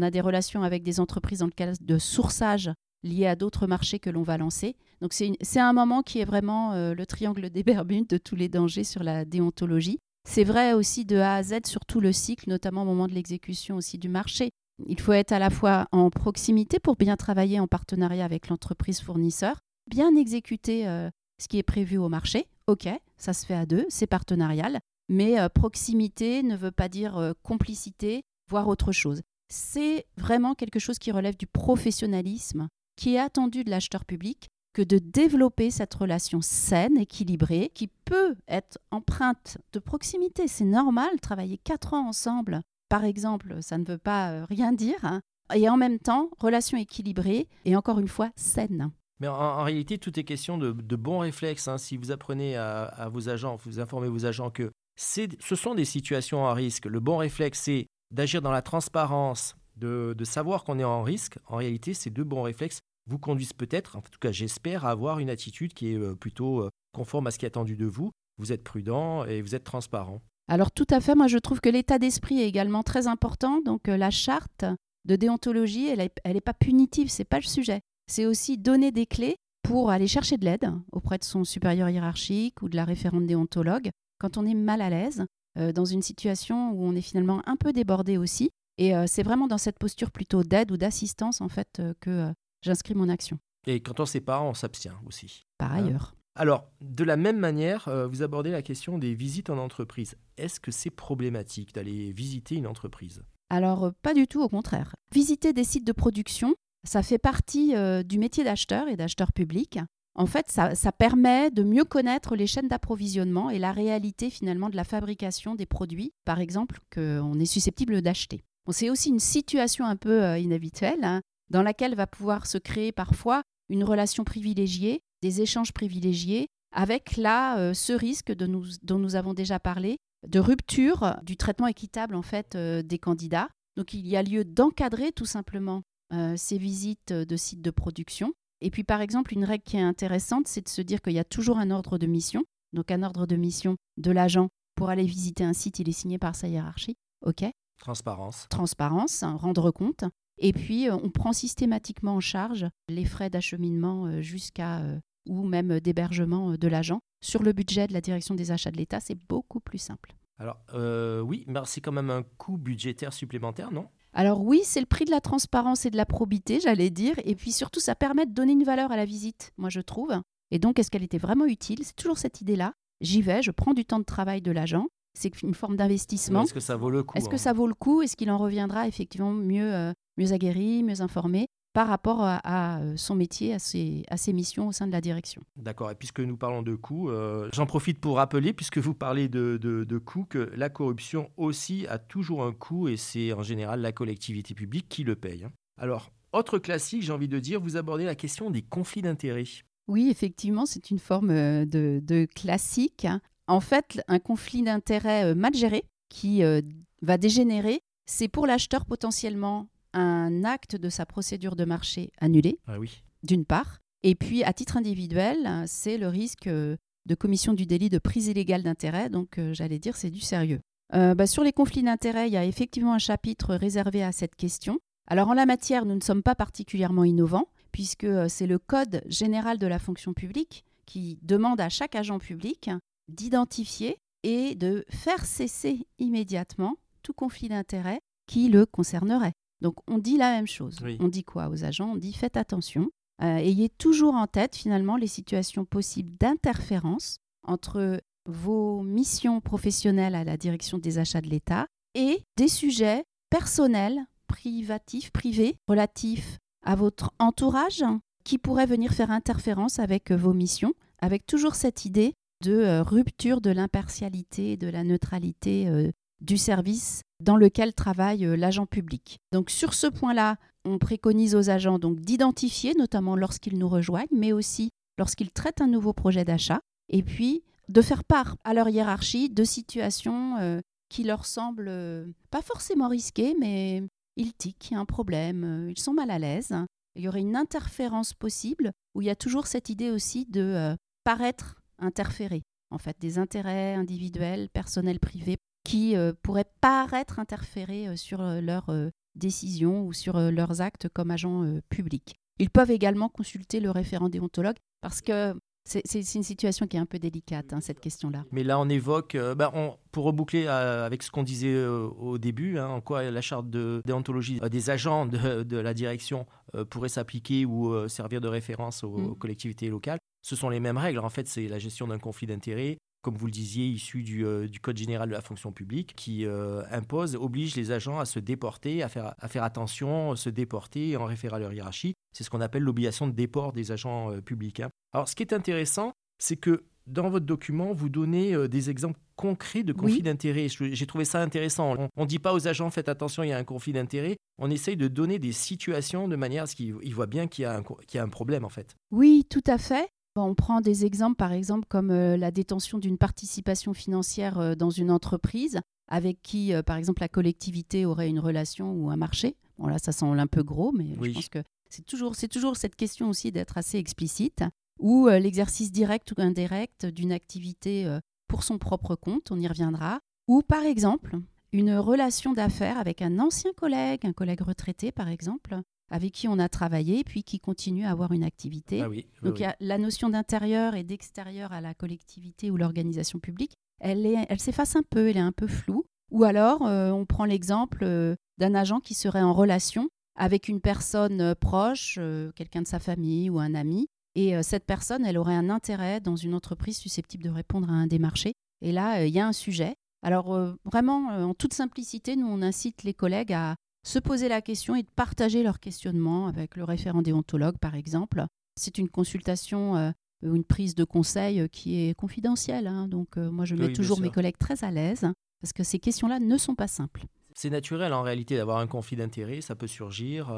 [0.01, 2.71] a des relations avec des entreprises dans le cadre de sourçage
[3.03, 4.77] lié à d'autres marchés que l'on va lancer.
[5.01, 8.49] Donc c'est un moment qui est vraiment euh, le triangle des Bermudes de tous les
[8.49, 9.99] dangers sur la déontologie.
[10.29, 13.15] C'est vrai aussi de A à Z sur tout le cycle, notamment au moment de
[13.15, 14.51] l'exécution aussi du marché.
[14.85, 19.01] Il faut être à la fois en proximité pour bien travailler en partenariat avec l'entreprise
[19.01, 21.11] fournisseur, bien exécuter euh,
[21.41, 22.47] ce qui est prévu au marché.
[22.67, 27.17] Ok, ça se fait à deux, c'est partenarial, mais euh, proximité ne veut pas dire
[27.17, 29.23] euh, complicité, voire autre chose.
[29.49, 34.83] C'est vraiment quelque chose qui relève du professionnalisme qui est attendu de l'acheteur public que
[34.83, 40.49] de développer cette relation saine, équilibrée, qui peut être empreinte de proximité.
[40.49, 44.99] C'est normal, travailler quatre ans ensemble, par exemple, ça ne veut pas euh, rien dire.
[45.03, 45.21] hein.
[45.55, 48.91] Et en même temps, relation équilibrée et encore une fois saine.
[49.21, 51.69] Mais en, réalité, tout est question de, bons réflexes.
[51.69, 51.79] hein.
[51.79, 56.47] Si vous apprenez à, vos agents, vous informez vos agents que ce sont des situations
[56.47, 60.85] à risque, le bon réflexe, c'est d'agir dans la transparence, de, de savoir qu'on est
[60.85, 61.39] en risque.
[61.47, 65.19] En réalité, ces deux bons réflexes vous conduisent peut-être, en tout cas j'espère, à avoir
[65.19, 68.11] une attitude qui est euh, plutôt euh, conforme à ce qui est attendu de vous.
[68.39, 70.23] Vous êtes prudent et vous êtes transparent.
[70.49, 73.61] Alors tout à fait, moi je trouve que l'état d'esprit est également très important.
[73.61, 74.65] Donc euh, la charte
[75.05, 77.81] de déontologie, elle n'est elle est pas punitive, c'est pas le sujet.
[78.07, 82.63] C'est aussi donner des clés pour aller chercher de l'aide auprès de son supérieur hiérarchique
[82.63, 85.25] ou de la référente déontologue quand on est mal à l'aise
[85.59, 88.51] euh, dans une situation où on est finalement un peu débordé aussi.
[88.79, 92.33] Et euh, c'est vraiment dans cette posture plutôt d'aide ou d'assistance en fait euh, que
[92.63, 93.39] j'inscris mon action.
[93.67, 95.47] Et quand on sépare, on s'abstient aussi.
[95.59, 95.85] Par Hein?
[95.87, 96.15] ailleurs.
[96.39, 100.17] Alors, de la même manière, euh, vous abordez la question des visites en entreprise.
[100.37, 103.23] Est-ce que c'est problématique d'aller visiter une entreprise?
[103.49, 104.95] Alors, euh, pas du tout, au contraire.
[105.15, 109.79] Visiter des sites de production, ça fait partie euh, du métier d'acheteur et d'acheteur public.
[110.15, 114.77] En fait, ça, permet de mieux connaître les chaînes d'approvisionnement et la réalité finalement de
[114.77, 118.43] la fabrication des produits, par exemple, qu'on est susceptible d'acheter.
[118.71, 121.21] C'est aussi une situation un peu inhabituelle, hein,
[121.51, 127.59] dans laquelle va pouvoir se créer parfois une relation privilégiée, des échanges privilégiés, avec là
[127.59, 132.15] euh, ce risque de nous- dont nous avons déjà parlé, de rupture du traitement équitable
[132.15, 133.49] en fait euh, des candidats.
[133.77, 138.33] Donc il y a lieu d'encadrer tout simplement euh, ces visites de sites de production.
[138.61, 141.19] Et puis par exemple, une règle qui est intéressante, c'est de se dire qu'il y
[141.19, 142.45] a toujours un ordre de mission.
[142.73, 146.19] Donc un ordre de mission de l'agent pour aller visiter un site, il est signé
[146.19, 146.97] par sa hiérarchie.
[147.25, 147.45] OK?
[147.79, 148.47] Transparence.
[148.51, 150.05] Transparence, hein, rendre compte.
[150.39, 155.45] Et puis euh, on prend systématiquement en charge les frais d'acheminement euh, jusqu'à euh, ou
[155.45, 159.01] même d'hébergement de l'agent sur le budget de la direction des achats de l'État.
[159.01, 160.15] C'est beaucoup plus simple.
[160.39, 163.89] Alors, euh, oui, mais c'est quand même un coût budgétaire supplémentaire, non?
[164.13, 167.15] Alors oui, c'est le prix de la transparence et de la probité, j'allais dire.
[167.25, 170.15] Et puis surtout, ça permet de donner une valeur à la visite, moi je trouve.
[170.51, 171.81] Et donc, est-ce qu'elle était vraiment utile?
[171.83, 172.73] C'est toujours cette idée-là.
[173.01, 174.87] J'y vais, je prends du temps de travail de l'agent.
[175.17, 176.43] C'est une forme d'investissement.
[176.43, 178.03] Est-ce que ça vaut le coup Est-ce que hein ça vaut le coup?
[178.03, 182.81] Est-ce qu'il en reviendra effectivement mieux, euh, mieux aguerri, mieux informé par rapport à, à,
[182.81, 185.43] euh, son métier, à ses, à ses missions au sein de la direction?
[185.57, 185.91] D'accord.
[185.91, 189.59] Et puisque nous parlons de coûts, euh, j'en profite pour rappeler, puisque vous parlez de,
[189.61, 193.81] de, de coûts, que la corruption aussi a toujours un coût et c'est en général
[193.81, 195.45] la collectivité publique qui le paye.
[195.45, 195.53] hein.
[195.79, 199.45] Alors, autre classique, j'ai envie de dire, vous abordez la question des conflits d'intérêts.
[199.89, 203.07] Oui, effectivement, c'est une forme de, classique.
[203.47, 206.61] En fait, un conflit d'intérêts euh, mal géré qui euh,
[207.03, 212.79] va dégénérer, c'est pour l'acheteur potentiellement un acte de sa procédure de marché annulé, ah
[212.79, 213.03] oui.
[213.23, 213.79] d'une part.
[214.03, 218.63] Et puis, à titre individuel, c'est le risque de commission du délit de prise illégale
[218.63, 219.09] d'intérêt.
[219.09, 220.61] Donc, j'allais dire, c'est du sérieux.
[220.93, 224.79] Bah, sur les conflits d'intérêts, il y a effectivement un chapitre réservé à cette question.
[225.09, 229.03] Alors, en la matière, nous ne sommes pas particulièrement innovants puisque euh, c'est le Code
[229.07, 232.71] général de la fonction publique qui demande à chaque agent public
[233.09, 239.33] d'identifier et de faire cesser immédiatement tout conflit d'intérêts qui le concernerait.
[239.61, 240.79] Donc on dit la même chose.
[241.01, 241.93] On dit quoi aux agents?
[241.93, 242.91] On dit faites attention.
[243.23, 250.25] Euh, ayez toujours en tête finalement les situations possibles d'interférence entre vos missions professionnelles à
[250.25, 257.13] la direction des achats de l'État et des sujets personnels, privatifs, privés, relatifs à votre
[257.19, 257.85] entourage
[258.25, 262.83] qui pourrait venir faire interférence avec euh, vos missions, avec toujours cette idée de euh,
[262.83, 269.21] rupture de l'impartialité, de la neutralité euh, du service dans lequel travaille l'agent public.
[269.33, 274.33] Donc sur ce point-là, on préconise aux agents donc d'identifier, notamment lorsqu'ils nous rejoignent, mais
[274.33, 279.29] aussi lorsqu'ils traitent un nouveau projet d'achat, et puis de faire part à leur hiérarchie
[279.29, 283.83] de situations qui leur semblent pas forcément risquées, mais
[284.17, 286.55] ils tiquent, il y a un problème, euh, ils sont mal à l'aise.
[286.95, 290.41] Il y aurait une interférence possible où il y a toujours cette idée aussi de
[290.41, 297.97] euh, paraître interférer, en fait, des intérêts individuels, personnels, privés, qui euh, pourraient paraître interférer
[297.97, 298.71] sur leurs
[299.15, 302.17] décisions ou sur leurs actes comme agents publics.
[302.39, 305.35] Ils peuvent également consulter le référent déontologue parce que
[305.67, 308.25] c'est une situation qui est un peu délicate, hein, cette question-là.
[308.31, 309.53] Mais là, on évoque, euh, bah,
[309.91, 313.51] pour reboucler euh, avec ce qu'on disait euh, au début, hein, en quoi la charte
[313.51, 316.27] de déontologie des agents de, la direction
[316.71, 319.07] pourrait s'appliquer ou servir de référence aux, mm.
[319.07, 321.01] aux, collectivités locales, ce sont les mêmes règles.
[321.01, 324.49] En fait, c'est la gestion d'un conflit d'intérêts, comme vous le disiez, issu du, euh,
[324.61, 328.83] Code général de la fonction publique, qui euh, impose, oblige les agents à se déporter,
[328.83, 331.95] à faire, à faire attention, se déporter en référant à leur hiérarchie.
[332.13, 334.59] C'est ce qu'on appelle l'obligation de déport des agents euh, publics.
[334.59, 334.71] Hein.
[334.93, 339.63] Alors, ce qui est intéressant, c'est que dans votre document, vous donnez des exemples concrets
[339.63, 340.49] de conflits d'intérêts.
[340.49, 341.77] J'ai trouvé ça intéressant.
[341.97, 344.17] On ne dit pas aux agents faites attention, il y a un conflit d'intérêts.
[344.39, 347.95] On essaye de donner des situations de manière à ce qu'ils voient bien qu'il y,
[347.95, 348.77] y, a un problème en fait.
[348.93, 349.89] Oui, tout à fait.
[350.25, 354.71] On prend des exemples, par exemple, comme euh, la détention d'une participation financière euh, dans
[354.71, 359.37] une entreprise avec qui, euh, par exemple, la collectivité aurait une relation ou un marché.
[359.59, 362.57] Bon, là, ça semble un peu gros, mais je pense que c'est toujours, c'est toujours
[362.57, 364.45] cette question aussi d'être assez explicite.
[364.79, 367.91] Ou l'exercice direct ou indirect d'une activité
[368.29, 370.01] pour son propre compte, on y reviendra.
[370.29, 371.17] Ou, par exemple,
[371.53, 375.59] une relation d'affaires avec un ancien collègue, un collègue retraité, par exemple,
[375.91, 378.83] avec qui on a travaillé, puis qui continue à avoir une activité.
[378.83, 378.89] Ah
[379.23, 383.55] Donc il y a la notion d'intérieur et d'extérieur à la collectivité ou l'organisation publique,
[383.81, 385.85] elle, est, elle s'efface un peu, elle est un peu floue.
[386.11, 390.61] Ou alors, euh, on prend l'exemple euh, d'un agent qui serait en relation avec une
[390.61, 391.99] personne euh, proche,
[392.35, 396.17] quelqu'un de sa famille ou un ami, et cette personne, elle aurait un intérêt dans
[396.17, 398.33] une entreprise susceptible de répondre à un des marchés.
[398.63, 399.75] Et là, il y a un sujet.
[400.03, 404.75] Alors vraiment, en toute simplicité, nous, on incite les collègues à, se poser la question
[404.75, 408.25] et de partager leurs questionnements avec le référent déontologue, par exemple.
[408.57, 409.91] C'est une consultation euh,
[410.23, 412.67] ou une prise de conseil euh, qui est confidentielle.
[412.67, 412.89] Hein.
[412.89, 415.07] donc, euh, moi, je mets toujours mes collègues très à l'aise
[415.41, 417.05] parce que ces questions-là ne sont pas simples.
[417.35, 420.33] C'est naturel en réalité d'avoir un conflit d'intérêts, ça peut surgir.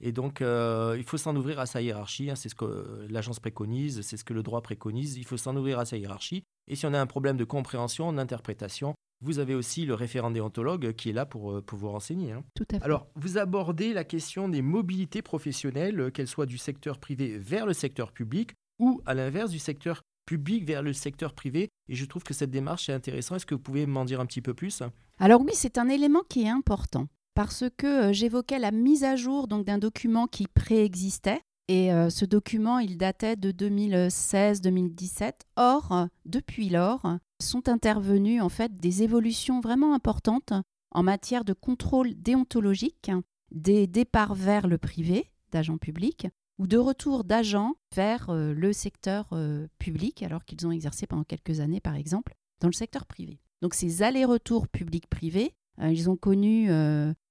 [0.00, 2.30] Et donc, il faut s'en ouvrir à sa hiérarchie.
[2.30, 2.36] Hein.
[2.36, 5.16] c'est ce que l'agence préconise, c'est ce que le droit préconise.
[5.16, 6.44] Il faut s'en ouvrir à sa hiérarchie.
[6.68, 10.92] Et si on a un problème de compréhension, d'interprétation, vous avez aussi le référent déontologue
[10.92, 12.32] qui est là pour, euh, pour vous renseigner.
[12.32, 12.44] Hein.
[12.54, 12.84] Tout à fait.
[12.84, 17.66] Alors, vous abordez la question des mobilités professionnelles, euh, qu'elles soient du secteur privé vers
[17.66, 21.68] le secteur public ou à l'inverse du secteur public vers le secteur privé.
[21.88, 23.38] Et je trouve que cette démarche est intéressante.
[23.38, 24.82] Est-ce que vous pouvez m'en dire un petit peu plus?
[25.18, 27.08] Alors oui, c'est un élément qui est important
[27.38, 31.40] parce que euh, j'évoquais la mise à jour donc d'un document qui préexistait.
[31.70, 35.32] Et ce document, il datait de 2016-2017.
[35.56, 40.54] Or, depuis lors, sont intervenues en fait des évolutions vraiment importantes
[40.92, 43.10] en matière de contrôle déontologique
[43.50, 46.26] des départs vers le privé d'agents publics
[46.58, 51.24] ou de retour d'agents vers euh, le secteur euh, public alors qu'ils ont exercé pendant
[51.24, 53.40] quelques années par exemple dans le secteur privé.
[53.62, 56.68] Donc ces allers-retours public-privé, euh, ils ont connu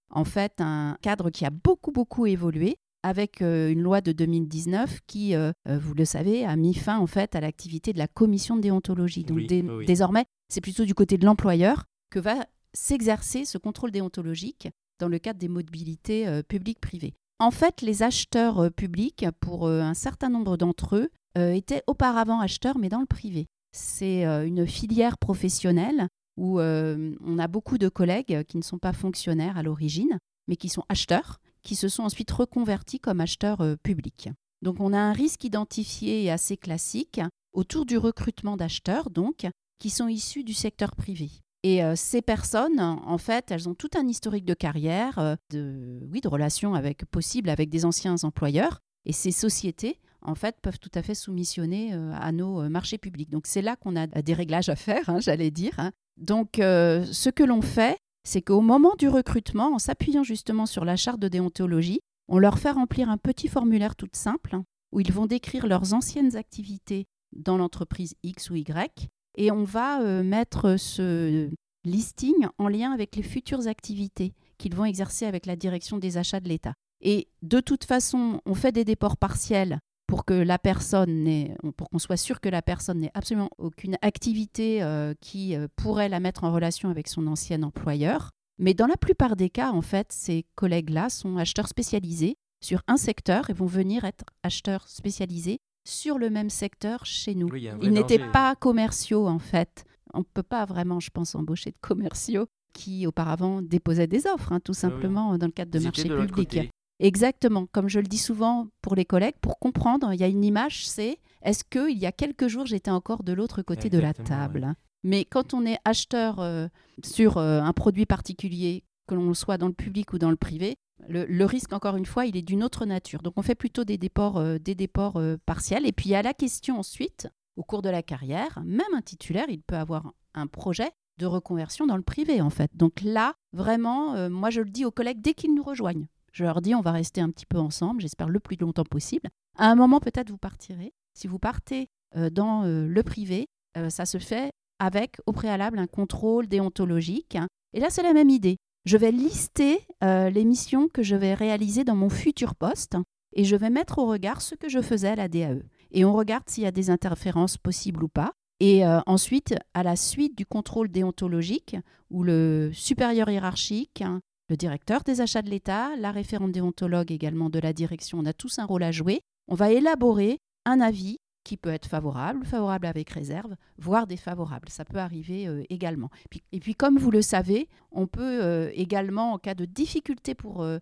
[0.10, 5.00] en fait un cadre qui a beaucoup beaucoup évolué avec euh, une loi de 2019
[5.08, 8.08] qui, euh, euh, vous le savez, a mis fin en fait à l'activité de la
[8.08, 9.24] commission de déontologie.
[9.24, 9.46] Donc
[9.86, 15.20] désormais, c'est plutôt du côté de l'employeur que va s'exercer ce contrôle déontologique dans le
[15.20, 17.14] cadre des mobilités publiques-privées.
[17.40, 21.84] En fait, les acheteurs euh, publics, pour euh, un certain nombre d'entre eux, euh, étaient
[21.86, 23.48] auparavant acheteurs, mais dans le privé.
[23.74, 29.58] C'est une filière professionnelle où on a beaucoup de collègues qui ne sont pas fonctionnaires
[29.58, 30.18] à l'origine,
[30.48, 34.30] mais qui sont acheteurs, qui se sont ensuite reconvertis comme acheteurs publics.
[34.62, 37.20] Donc on a un risque identifié et assez classique
[37.54, 39.48] autour du recrutement d'acheteurs, donc,
[39.80, 41.30] qui sont issus du secteur privé.
[41.64, 46.00] Et euh, ces personnes, en fait, elles ont tout un historique de carrière, euh, de,
[46.12, 48.80] oui, de relations avec, possibles avec des anciens employeurs.
[49.06, 53.30] Et ces sociétés, en fait, peuvent tout à fait soumissionner euh, à nos marchés publics.
[53.30, 55.74] Donc c'est là qu'on a des réglages à faire, hein, j'allais dire.
[55.80, 55.92] Hein.
[56.18, 60.96] Donc ce que l'on fait, c'est qu'au moment du recrutement, en s'appuyant justement sur la
[60.96, 65.14] charte de déontologie, on leur fait remplir un petit formulaire tout simple hein, où ils
[65.14, 70.78] vont décrire leurs anciennes activités dans l'entreprise X ou Y et on va euh, mettre
[70.78, 71.50] ce
[71.86, 76.40] listing en lien avec les futures activités qu'ils vont exercer avec la direction des achats
[76.40, 76.74] de l'État.
[77.02, 82.00] Et de toute façon, on fait des déports partiels pour que la personne pour qu'on
[82.00, 86.46] soit sûr que la personne n'ait absolument aucune activité euh, qui euh, pourrait la mettre
[86.46, 88.32] en relation avec son ancien employeur.
[88.58, 92.98] Mais dans la plupart des cas, en fait, ces collègues-là sont acheteurs spécialisés sur un
[92.98, 97.54] secteur et vont venir être acheteurs spécialisés sur le même secteur chez nous.
[97.56, 99.86] Ils n'étaient pas commerciaux en fait.
[100.14, 104.52] On ne peut pas vraiment, je pense, embaucher de commerciaux qui auparavant déposaient des offres,
[104.52, 106.72] hein, tout simplement dans le cadre de marchés publics.
[107.00, 110.44] Exactement, comme je le dis souvent pour les collègues, pour comprendre, il y a une
[110.44, 114.14] image, c'est est-ce qu'il y a quelques jours j'étais encore de l'autre côté de la
[114.14, 114.76] table?
[115.04, 116.68] Mais quand on est acheteur euh,
[117.04, 120.76] sur euh, un produit particulier, que l'on soit dans le public ou dans le privé,
[121.08, 123.22] le, risque, encore une fois, il est d'une autre nature.
[123.22, 125.86] Donc on fait plutôt des déports, euh, des déports partiels.
[125.86, 129.02] Et puis il y a la question ensuite, au cours de la carrière, même un
[129.02, 132.70] titulaire, il peut avoir un projet de reconversion dans le privé, en fait.
[132.76, 136.08] Donc là, vraiment, moi je le dis aux collègues dès qu'ils nous rejoignent.
[136.32, 139.30] Je leur dis, on va rester un petit peu ensemble, j'espère le plus longtemps possible.
[139.58, 140.94] À un moment, peut-être, vous partirez.
[141.14, 141.88] Si vous partez
[142.32, 143.48] dans le privé,
[143.90, 147.38] ça se fait avec, au préalable, un contrôle déontologique.
[147.74, 148.58] Et là, c'est la même idée
[148.88, 152.96] je vais lister euh, les missions que je vais réaliser dans mon futur poste
[153.34, 155.62] et je vais mettre au regard ce que je faisais à la DAE.
[155.92, 158.32] Et on regarde s'il y a des interférences possibles ou pas.
[158.62, 161.76] Et euh, ensuite, à la suite du contrôle déontologique,
[162.10, 164.06] où le supérieur hiérarchique,
[164.50, 168.34] le directeur des achats de l'État, la référente déontologue également de la direction, on a
[168.34, 171.18] tous un rôle à jouer, on va élaborer un avis
[171.48, 174.68] qui peut être favorable, favorable avec réserve, voire défavorable.
[174.68, 176.10] Ça peut arriver euh, également.
[176.52, 180.62] Et puis, comme vous le savez, on peut euh, également, en cas de difficulté pour
[180.62, 180.80] euh,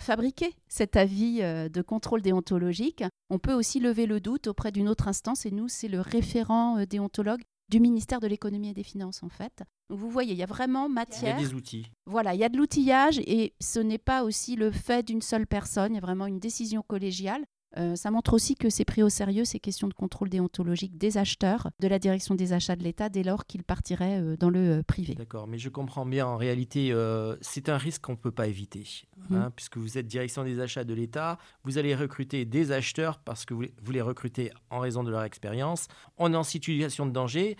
[0.00, 5.06] fabriquer cet avis de contrôle déontologique, on peut aussi lever le doute auprès d'une autre
[5.06, 5.46] instance.
[5.46, 9.62] Et nous, c'est le référent déontologue du ministère de l'économie et des finances en fait.
[9.88, 11.38] Donc vous voyez, il y a vraiment matière.
[11.38, 11.86] Il y a des outils.
[12.04, 15.46] Voilà, il y a de l'outillage et ce n'est pas aussi le fait d'une seule
[15.46, 17.44] personne, il y a vraiment une décision collégiale.
[17.76, 21.18] Euh, ça montre aussi que c'est pris au sérieux ces questions de contrôle déontologique des
[21.18, 24.78] acheteurs de la direction des achats de l'État dès lors qu'ils partiraient euh, dans le
[24.78, 25.14] euh, privé.
[25.14, 26.92] D'accord, mais je comprends bien, en réalité,
[27.40, 28.84] c'est un risque qu'on ne peut pas éviter,
[29.28, 29.36] mmh.
[29.36, 33.44] hein, puisque vous êtes direction des achats de l'État, vous allez recruter des acheteurs parce
[33.44, 35.86] que vous, vous les recrutez en raison de leur expérience.
[36.16, 37.56] On est en situation de danger.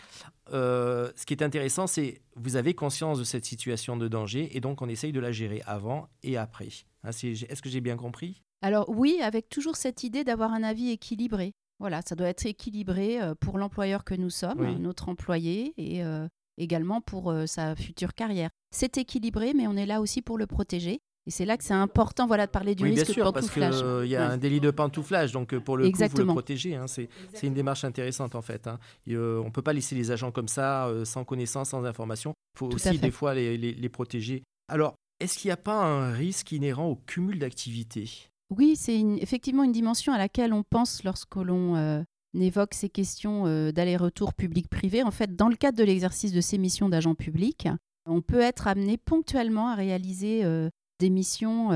[0.51, 4.83] ce qui est intéressant, c'est vous avez conscience de cette situation de danger et donc
[4.83, 6.69] on essaye de la gérer avant et après.
[7.05, 8.43] Hein, est-ce que j'ai bien compris?
[8.63, 11.53] Alors oui, avec toujours cette idée d'avoir un avis équilibré.
[11.79, 16.29] Voilà, ça doit être équilibré euh, pour l'employeur que nous sommes, notre employé, et euh,
[16.59, 18.51] également pour euh, sa future carrière.
[18.71, 21.01] C'est équilibré, mais on est là aussi pour le protéger.
[21.27, 23.31] Et c'est là que c'est important voilà, de parler du oui, risque bien sûr, de
[23.31, 23.81] pantouflage.
[23.81, 26.77] Parce qu'il y a un délit de pantouflage, donc pour le coup, vous le protéger.
[26.77, 27.09] Hein, c'est
[27.43, 28.67] une démarche intéressante en fait.
[28.67, 28.79] Hein.
[29.07, 32.35] on ne peut pas laisser les agents comme ça, sans connaissance, sans information.
[32.55, 34.43] Il faut aussi des fois les, les protéger.
[34.69, 38.30] Alors, est-ce qu'il n'y a pas un risque inhérent au cumul d'activités?
[38.51, 42.03] Oui, c'est effectivement une dimension à laquelle on pense lorsque l'on euh,
[42.35, 45.05] évoque ces questions euh, d'aller-retour public-privé.
[45.05, 47.69] En fait, dans le cadre de l'exercice de ces missions d'agent public,
[48.07, 51.71] on peut être amené ponctuellement à réaliser euh, des missions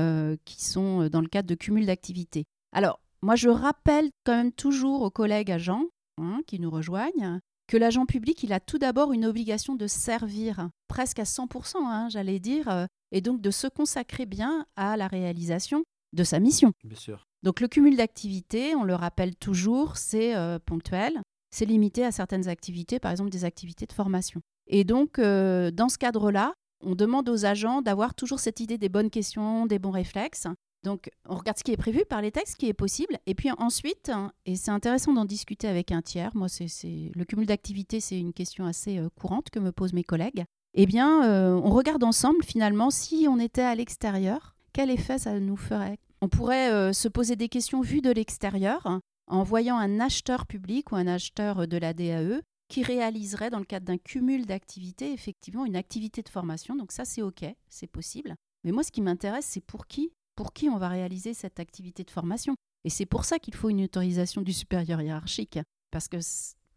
[0.45, 2.45] qui sont dans le cadre de cumul d'activités.
[2.73, 5.85] Alors, moi, je rappelle quand même toujours aux collègues agents
[6.19, 10.69] hein, qui nous rejoignent que l'agent public, il a tout d'abord une obligation de servir
[10.87, 15.83] presque à 100%, hein, j'allais dire, et donc de se consacrer bien à la réalisation
[16.15, 16.71] de sa mission.
[16.83, 17.27] Bien sûr.
[17.43, 22.47] Donc le cumul d'activités, on le rappelle toujours, c'est euh, ponctuel, c'est limité à certaines
[22.47, 24.41] activités, par exemple des activités de formation.
[24.65, 26.53] Et donc euh, dans ce cadre-là,
[26.83, 30.47] on demande aux agents d'avoir toujours cette idée des bonnes questions, des bons réflexes.
[30.83, 33.35] Donc on regarde ce qui est prévu par les textes, ce qui est possible, et
[33.35, 34.11] puis ensuite,
[34.45, 38.33] et c'est intéressant d'en discuter avec un tiers, moi c'est le cumul d'activités, c'est une
[38.33, 40.45] question assez euh, courante que me posent mes collègues.
[40.73, 41.21] Eh bien,
[41.55, 45.97] on regarde ensemble finalement si on était à l'extérieur, quel effet ça nous ferait?
[46.19, 50.45] On pourrait euh, se poser des questions vues de l'extérieur hein, en voyant un acheteur
[50.45, 55.13] public ou un acheteur de la DAE qui réaliserait dans le cadre d'un cumul d'activités
[55.13, 56.75] effectivement une activité de formation.
[56.75, 58.35] Donc ça c'est OK, c'est possible.
[58.65, 60.11] Mais moi ce qui m'intéresse c'est pour qui?
[60.35, 62.53] Pour qui on va réaliser cette activité de formation?
[62.83, 65.57] Et c'est pour ça qu'il faut une autorisation du supérieur hiérarchique
[65.89, 66.17] parce que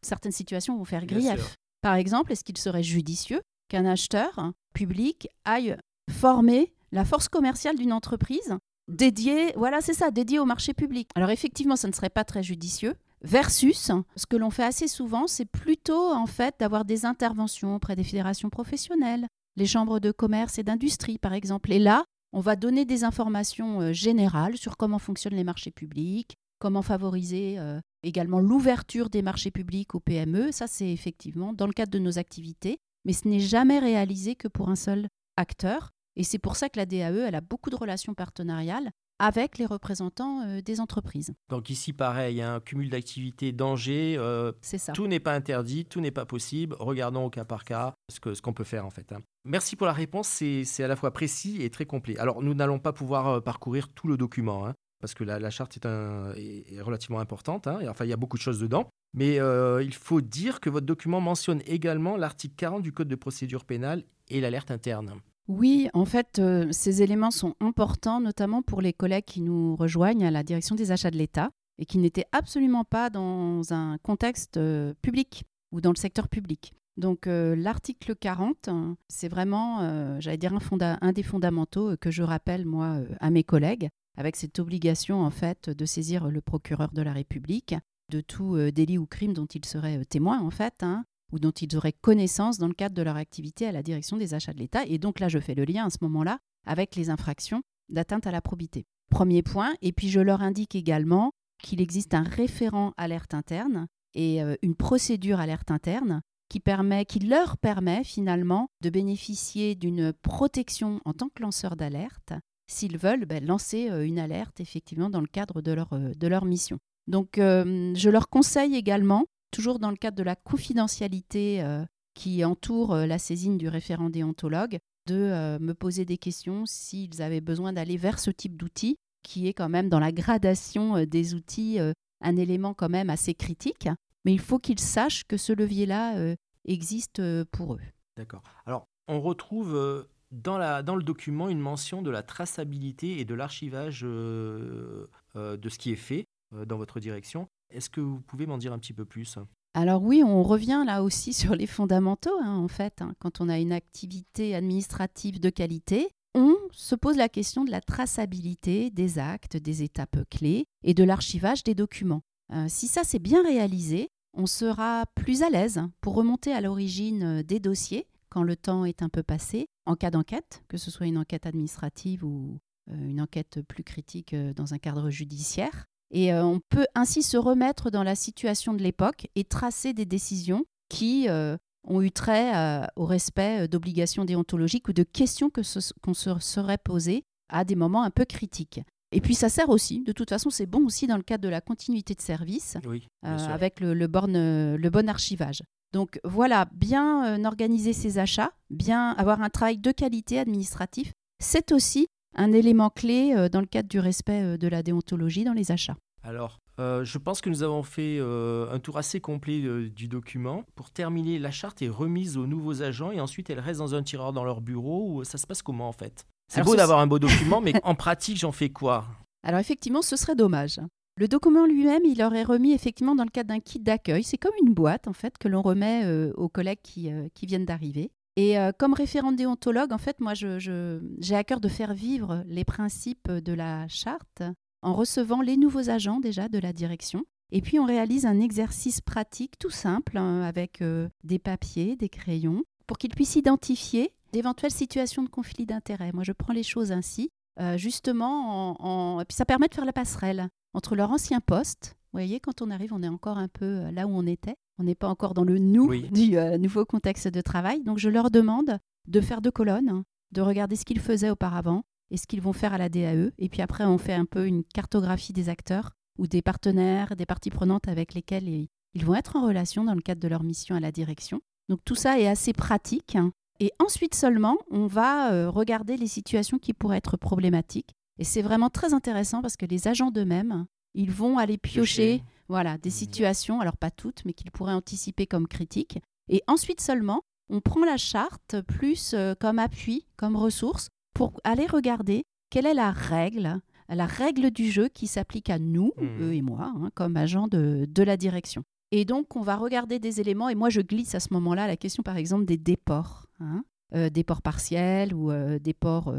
[0.02, 1.56] certaines situations vont faire grief.
[1.80, 5.76] Par exemple, est-ce qu'il serait judicieux qu'un acheteur public aille
[6.08, 8.56] former la force commerciale d'une entreprise
[8.88, 11.10] dédiée, voilà, c'est ça, dédiée au marché public.
[11.14, 12.94] Alors effectivement, ça ne serait pas très judicieux.
[13.22, 17.96] Versus, ce que l'on fait assez souvent, c'est plutôt en fait d'avoir des interventions auprès
[17.96, 19.26] des fédérations professionnelles,
[19.56, 21.72] les chambres de commerce et d'industrie par exemple.
[21.72, 26.36] Et là, on va donner des informations euh, générales sur comment fonctionnent les marchés publics,
[26.60, 30.52] comment favoriser euh, également l'ouverture des marchés publics aux PME.
[30.52, 34.46] Ça, c'est effectivement dans le cadre de nos activités, mais ce n'est jamais réalisé que
[34.46, 35.90] pour un seul acteur.
[36.18, 38.90] Et c'est pour ça que la DAE, elle a beaucoup de relations partenariales
[39.20, 41.32] avec les représentants euh, des entreprises.
[41.48, 44.16] Donc ici, pareil, il y a un cumul d'activités, dangers.
[44.18, 44.92] Euh, c'est ça.
[44.92, 46.76] Tout n'est pas interdit, tout n'est pas possible.
[46.78, 49.12] Regardons au cas par cas ce qu'on ce qu'on peut faire en fait.
[49.12, 49.20] Hein.
[49.44, 52.18] Merci pour la réponse, c'est à la fois précis et très complet.
[52.18, 55.76] Alors nous n'allons pas pouvoir euh, parcourir tout le document, hein, parce que la, charte
[55.76, 58.88] est, un, est, relativement importante, hein, et, enfin il y a beaucoup de choses dedans.
[59.14, 63.64] Mais il faut dire que votre document mentionne également l'article 40 du Code de procédure
[63.64, 65.14] pénale et l'alerte interne.
[65.48, 70.26] Oui, en fait, euh, ces éléments sont importants, notamment pour les collègues qui nous rejoignent
[70.26, 74.58] à la direction des achats de l'État et qui n'étaient absolument pas dans un contexte
[74.58, 76.74] euh, public ou dans le secteur public.
[76.98, 78.68] Donc euh, l'article 40,
[79.08, 83.88] c'est vraiment, j'allais dire, un, un, des fondamentaux que je rappelle, moi, à mes collègues,
[84.18, 87.74] avec cette obligation, en fait, de saisir le procureur de la République
[88.10, 91.76] de tout délit ou crime dont il serait témoin, en fait, hein, ou dont ils
[91.76, 94.84] auraient connaissance dans le cadre de leur activité à la direction des achats de l'État.
[94.86, 98.30] Et donc là, je fais le lien à ce moment-là avec les infractions d'atteinte à
[98.30, 98.86] la probité.
[99.10, 99.74] Premier point.
[99.82, 104.74] Et puis je leur indique également qu'il existe un référent alerte interne et euh, une
[104.74, 111.28] procédure alerte interne qui, permet, qui leur permet finalement de bénéficier d'une protection en tant
[111.28, 112.32] que lanceur d'alerte
[112.66, 116.26] s'ils veulent ben, lancer euh, une alerte effectivement dans le cadre de leur, euh, de
[116.26, 116.78] leur mission.
[117.06, 121.84] Donc je leur conseille également toujours dans le cadre de la confidentialité euh,
[122.14, 127.22] qui entoure euh, la saisine du référent déontologue, de euh, me poser des questions s'ils
[127.22, 131.34] avaient besoin d'aller vers ce type d'outil, qui est quand même dans la gradation des
[131.34, 131.78] outils
[132.20, 133.88] un élément quand même assez critique.
[134.24, 136.34] Mais il faut qu'ils sachent que ce levier-là
[136.64, 137.20] existe
[137.50, 137.80] pour eux.
[138.16, 138.42] D'accord.
[138.64, 145.08] Alors, on retrouve dans, le document une mention de la traçabilité et de l'archivage de
[145.34, 147.48] ce qui est fait dans votre direction.
[147.70, 149.38] Est-ce que vous pouvez m'en dire un petit peu plus?
[149.74, 153.02] Alors oui, on revient là aussi sur les fondamentaux, hein, en fait.
[153.02, 153.14] Hein.
[153.18, 157.80] Quand on a une activité administrative de qualité, on se pose la question de la
[157.80, 162.22] traçabilité des actes, des étapes clés et de l'archivage des documents.
[162.52, 167.42] Euh, si ça c'est bien réalisé, on sera plus à l'aise pour remonter à l'origine
[167.42, 171.06] des dossiers quand le temps est un peu passé, en cas d'enquête, que ce soit
[171.06, 172.58] une enquête administrative ou
[172.90, 175.86] euh, une enquête plus critique euh, dans un cadre judiciaire.
[176.10, 180.06] Et euh, on peut ainsi se remettre dans la situation de l'époque et tracer des
[180.06, 186.14] décisions qui euh, ont eu trait euh, au respect d'obligations déontologiques ou de questions qu'on
[186.14, 188.80] se serait posées à des moments un peu critiques.
[189.10, 191.48] Et puis ça sert aussi, de toute façon c'est bon aussi dans le cadre de
[191.48, 192.76] la continuité de service,
[193.22, 195.62] avec le, le bon archivage.
[195.94, 202.08] Donc voilà, bien organiser ses achats, bien avoir un travail de qualité administratif, c'est aussi
[202.34, 205.72] un élément clé euh, dans le cadre du respect euh, de la déontologie dans les
[205.72, 205.96] achats.
[206.22, 210.64] Alors, euh, je pense que nous avons fait un tour assez complet du document.
[210.74, 214.02] Pour terminer, la charte est remise aux nouveaux agents et ensuite elle reste dans un
[214.02, 216.26] tiroir dans leur bureau ou ça se passe comment en fait?
[216.52, 219.06] C'est beau d'avoir un beau document, mais en pratique, j'en fais quoi?
[219.42, 220.80] Alors effectivement, ce serait dommage.
[221.16, 224.22] Le document lui-même, il leur est remis effectivement dans le cadre d'un kit d'accueil.
[224.22, 226.04] C'est comme une boîte en fait que l'on remet
[226.36, 228.10] aux collègues qui, qui viennent d'arriver.
[228.38, 232.64] Et euh, comme référente déontologue, en fait, moi, j'ai à cœur de faire vivre les
[232.64, 234.44] principes de la charte
[234.80, 237.24] en recevant les nouveaux agents déjà de la direction.
[237.50, 242.08] Et puis, on réalise un exercice pratique tout simple hein, avec euh, des papiers, des
[242.08, 246.12] crayons, pour qu'ils puissent identifier d'éventuelles situations de conflit d'intérêts.
[246.12, 249.84] Moi, je prends les choses ainsi, euh, justement, en, et puis ça permet de faire
[249.84, 251.96] la passerelle entre leur ancien poste.
[252.12, 254.84] Vous voyez, quand on arrive, on est encore un peu là où on était, on
[254.84, 257.82] n'est pas encore dans le nous du euh, nouveau contexte de travail.
[257.82, 260.02] Donc je leur demande de faire deux colonnes,
[260.32, 263.32] de regarder ce qu'ils faisaient auparavant et ce qu'ils vont faire à la DAE.
[263.38, 267.26] Et puis après, on fait un peu une cartographie des acteurs ou des partenaires, des
[267.26, 270.74] parties prenantes avec lesquelles ils vont être en relation dans le cadre de leur mission
[270.74, 271.40] à la direction.
[271.68, 273.16] Donc tout ça est assez pratique.
[273.60, 278.42] Et ensuite seulement, on va euh, regarder les situations qui pourraient être problématiques Et c'est
[278.42, 282.92] vraiment très intéressant parce que les agents d'eux-mêmes, ils vont aller piocher, voilà, des mmh.
[282.92, 285.98] situations, alors pas toutes, mais qu'ils pourraient anticiper comme critiques.
[286.28, 291.66] Et ensuite seulement, on prend la charte plus euh, comme appui, comme ressource, pour aller
[291.66, 296.22] regarder quelle est la règle, la règle du jeu qui s'applique à nous, mmh.
[296.22, 298.62] eux et moi, hein, comme agents de, la direction.
[298.90, 301.76] Et donc, on va regarder des éléments, et moi, je glisse à ce moment-là la
[301.76, 303.62] question, par exemple, des déports, hein,
[303.94, 306.14] euh, déports partiels ou euh, déports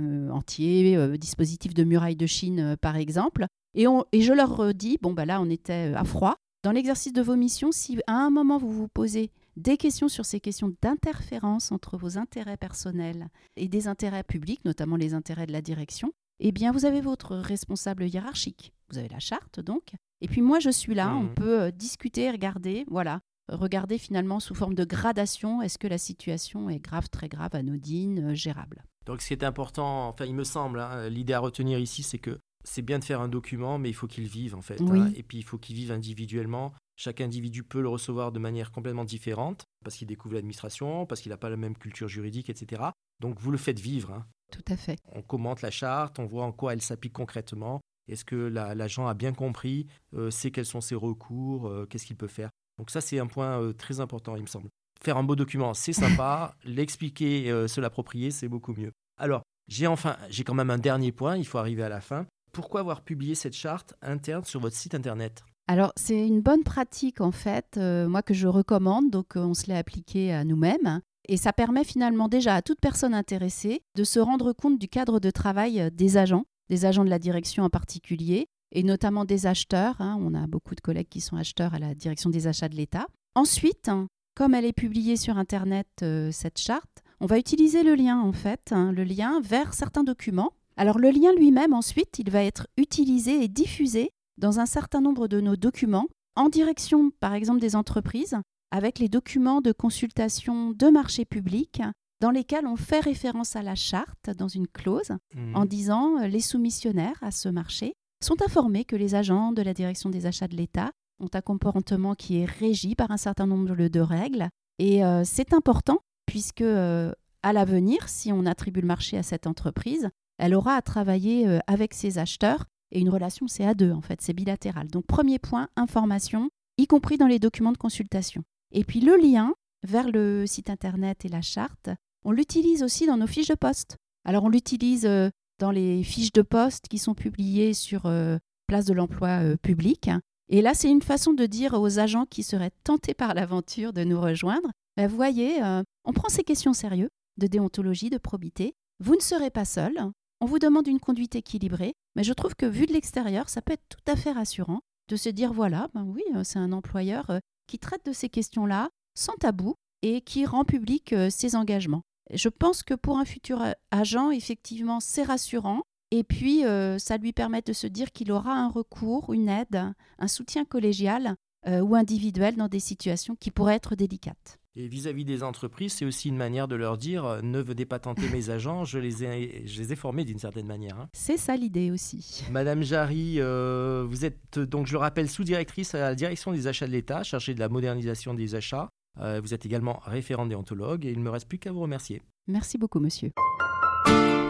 [0.00, 3.46] entiers, dispositifs de muraille de Chine, par exemple.
[3.74, 6.36] Et, et je leur dis, bon, bah là, on était à froid.
[6.62, 10.24] Dans l'exercice de vos missions, si à un moment vous vous posez des questions sur
[10.24, 15.52] ces questions d'interférence entre vos intérêts personnels et des intérêts publics, notamment les intérêts de
[15.52, 18.72] la direction, eh bien, vous avez votre responsable hiérarchique.
[18.90, 19.92] Vous avez la charte, donc.
[20.20, 21.34] Et puis moi, je suis là, on mmh.
[21.34, 23.20] peut euh, discuter, regarder, voilà.
[23.52, 28.30] Regarder finalement sous forme de gradation, est-ce que la situation est grave, très grave, anodine,
[28.30, 28.84] euh, gérable.
[29.04, 32.18] Donc ce qui est important, enfin il me semble, hein, l'idée à retenir ici, c'est
[32.18, 34.80] que c'est bien de faire un document, mais il faut qu'il vive en fait.
[34.80, 35.12] Hein.
[35.14, 36.72] et puis il faut qu'il vive individuellement.
[36.96, 41.30] Chaque individu peut le recevoir de manière complètement différente, parce qu'il découvre l'administration, parce qu'il
[41.30, 42.82] n'a pas la même culture juridique, etc.
[43.20, 44.12] Donc vous le faites vivre.
[44.12, 44.26] Hein.
[44.52, 44.98] Tout à fait.
[45.12, 47.80] On commente la charte, on voit en quoi elle s'applique concrètement.
[48.08, 52.16] Est-ce que l'agent a bien compris, euh, sait quels sont ses recours, euh, qu'est-ce qu'il
[52.16, 52.50] peut faire?
[52.78, 54.68] Donc ça, c'est un point euh, très important, il me semble.
[55.02, 56.54] Faire un beau document, c'est sympa.
[56.64, 58.92] L'expliquer, se l'approprier, c'est beaucoup mieux.
[59.18, 62.26] Alors, j'ai enfin, j'ai quand même un dernier point, il faut arriver à la fin.
[62.54, 67.22] Pourquoi avoir publié cette charte interne sur votre site internet alors, c'est une bonne pratique,
[67.22, 69.10] en fait, euh, moi, que je recommande.
[69.10, 71.00] Donc, euh, on se l'est appliqué à nous-mêmes.
[71.26, 75.20] Et ça permet finalement déjà à toute personne intéressée de se rendre compte du cadre
[75.20, 79.46] de travail euh, des agents, des agents de la direction en particulier, et notamment des
[79.46, 79.98] acheteurs.
[80.02, 80.18] Hein.
[80.20, 83.06] On a beaucoup de collègues qui sont acheteurs à la direction des achats de l'État.
[83.34, 88.20] Ensuite, hein, comme elle est publiée sur Internet, cette charte, on va utiliser le lien,
[88.20, 90.52] en fait, hein, le lien vers certains documents.
[90.76, 95.28] Alors, le lien lui-même, ensuite, il va être utilisé et diffusé dans un certain nombre
[95.28, 98.36] de nos documents en direction, par exemple, des entreprises,
[98.70, 101.80] avec les documents de consultation de marché public
[102.20, 105.54] dans lesquels on fait référence à la charte dans une clause mmh.
[105.54, 107.94] en disant euh, les soumissionnaires à ce marché
[108.24, 112.14] sont informés que les agents de la direction des achats de l'État ont un comportement
[112.14, 114.48] qui est régi par un certain nombre de règles.
[114.78, 117.12] Et euh, c'est important puisque euh,
[117.42, 120.08] à l'avenir, si on attribue le marché à cette entreprise,
[120.38, 122.64] elle aura à travailler avec ses acheteurs
[122.94, 124.88] et une relation, c'est à deux, en fait, c'est bilatéral.
[124.88, 128.44] Donc, premier point, information, y compris dans les documents de consultation.
[128.70, 131.90] Et puis, le lien vers le site internet et la charte,
[132.24, 133.96] on l'utilise aussi dans nos fiches de poste.
[134.24, 135.28] Alors, on l'utilise euh,
[135.58, 140.08] dans les fiches de poste qui sont publiées sur euh, Place de l'emploi euh, public.
[140.48, 144.04] Et là, c'est une façon de dire aux agents qui seraient tentés par l'aventure de
[144.04, 145.60] nous rejoindre, bah, voyez,
[146.04, 148.74] on prend ces questions sérieuses de déontologie, de probité.
[149.00, 149.98] Vous ne serez pas seul.
[150.40, 153.72] On vous demande une conduite équilibrée, mais je trouve que vu de l'extérieur, ça peut
[153.72, 157.30] être tout à fait rassurant de se dire voilà, ben oui, euh, c'est un employeur
[157.30, 162.02] euh, qui traite de ces questions-là sans tabou et qui rend public euh, ses engagements.
[162.32, 165.82] Je pense que pour un futur agent, effectivement, c'est rassurant.
[166.10, 166.62] Et puis,
[166.98, 171.34] ça lui permet de se dire qu'il aura un recours, une aide, un soutien collégial
[171.66, 174.58] ou individuel dans des situations qui pourraient être délicates.
[174.76, 178.00] Et vis-à-vis des entreprises, c'est aussi une manière de leur dire euh, ne venez pas
[178.00, 180.98] tenter mes agents, je les ai, je les ai formés d'une certaine manière.
[180.98, 181.08] Hein.
[181.12, 182.44] C'est ça l'idée aussi.
[182.50, 186.88] Madame Jarry, euh, vous êtes donc, je le rappelle, sous-directrice à la direction des achats
[186.88, 188.88] de l'État, chargée de la modernisation des achats.
[189.20, 192.22] Euh, vous êtes également référente déontologue et il ne me reste plus qu'à vous remercier.
[192.48, 193.30] Merci beaucoup, monsieur.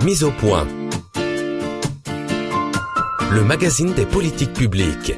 [0.07, 0.67] Mise au point.
[3.31, 5.13] Le magazine des politiques publiques.